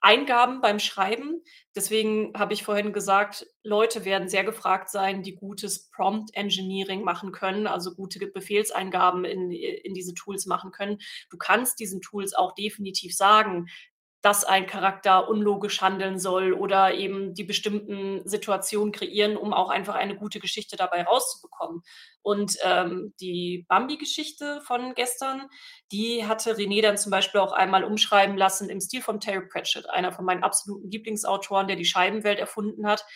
[0.00, 1.42] Eingaben beim Schreiben
[1.74, 7.30] deswegen habe ich vorhin gesagt, Leute werden sehr gefragt sein, die gutes Prompt Engineering machen
[7.32, 10.98] können, also, gute Befehlseingaben in in diese Tools machen können.
[11.30, 13.66] Du kannst diesen Tools auch definitiv sagen,
[14.28, 19.94] dass ein Charakter unlogisch handeln soll oder eben die bestimmten Situationen kreieren, um auch einfach
[19.94, 21.80] eine gute Geschichte dabei rauszubekommen.
[22.20, 25.48] Und, ähm, die Bambi-Geschichte von gestern,
[25.92, 29.88] die hatte René dann zum Beispiel auch einmal umschreiben lassen im Stil von Terry Pratchett,
[29.88, 33.06] einer von meinen absoluten Lieblingsautoren, der die Scheibenwelt erfunden hat.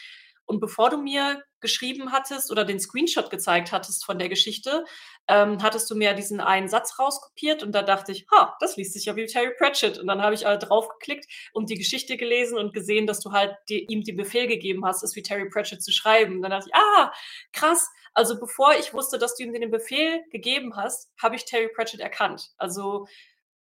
[0.47, 4.85] Und bevor du mir geschrieben hattest oder den Screenshot gezeigt hattest von der Geschichte,
[5.29, 8.93] ähm, hattest du mir diesen einen Satz rauskopiert und da dachte ich: „Ha, das liest
[8.95, 12.17] sich ja wie Terry Pratchett.“ Und dann habe ich, äh, drauf geklickt und die Geschichte
[12.17, 15.49] gelesen und gesehen, dass du halt de ihm den Befehl gegeben hast, es wie Terry
[15.49, 16.43] Pratchett zu schreiben.
[16.43, 17.13] Dann dachte ich: „Ah,
[17.53, 21.69] krass.“ Also, bevor ich wusste, dass du ihm den Befehl gegeben hast, habe ich Terry
[21.75, 22.51] Pratchett erkannt.
[22.59, 23.07] Also,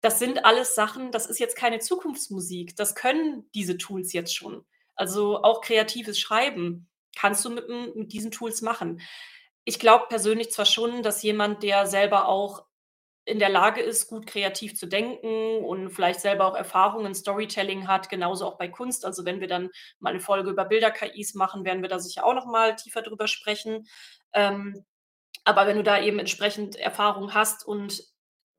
[0.02, 2.76] das sind alles Sachen das ist jetzt keine Zukunftsmusik.
[2.76, 4.66] Das können diese Tools jetzt schon.
[4.98, 9.02] Also, auch kreatives Schreiben kannst du mit mit diesen Tools machen.
[9.66, 12.66] Ich glaube persönlich zwar schon, dass jemand, der selber auch
[13.26, 17.88] in der Lage ist, gut kreativ zu denken und vielleicht selber auch Erfahrungen in Storytelling
[17.88, 19.06] hat, genauso auch bei Kunst.
[19.06, 19.70] Also, wenn wir dann
[20.00, 23.28] mal 'ne Folge über Bilder-KIs machen, werden wir da sicher auch noch mal tiefer drüber
[23.28, 23.88] sprechen.
[24.34, 24.86] Ähm,
[25.46, 28.04] aber wenn du da eben entsprechend Erfahrung hast und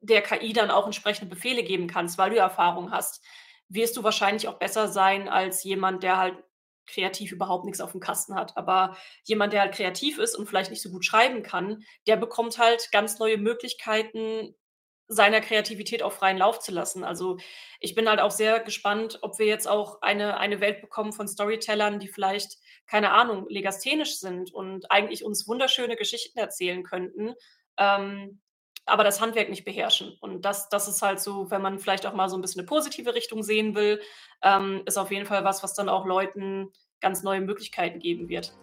[0.01, 3.23] der KI dann auch entsprechende Befehle geben kannst, weil du Erfahrung hast,
[3.69, 6.37] wirst du wahrscheinlich auch besser sein als jemand, der halt
[6.87, 8.55] kreativ überhaupt nix aufm Kasten hat.
[8.57, 12.57] Aber jemand, der halt kreativ ist und vielleicht nicht so gut schreiben kann, der bekommt
[12.59, 14.55] halt ganz neue Möglichkeiten,
[15.07, 17.03] seiner Kreativität auch freien Lauf zu lassen.
[17.03, 17.37] Also,
[17.79, 21.27] ich bin halt auch sehr gespannt, ob wir jetzt auch eine eine Welt bekommen von
[21.27, 22.57] Storytellern, die vielleicht,
[22.87, 27.33] keine Ahnung, legasthenisch sind und eigentlich uns wunderschöne Geschichten erzählen könnten,
[27.77, 28.41] ähm,
[28.85, 30.17] aber das Handwerk nicht beherrschen.
[30.21, 32.67] Und das das ist halt so, wenn man vielleicht auch mal so 'n bisschen 'ne
[32.67, 34.01] positive Richtung sehen will,
[34.43, 36.71] ähm, ist auf jeden Fall was, was dann auch Leuten
[37.01, 38.55] ganz neue Möglichkeiten geben wird.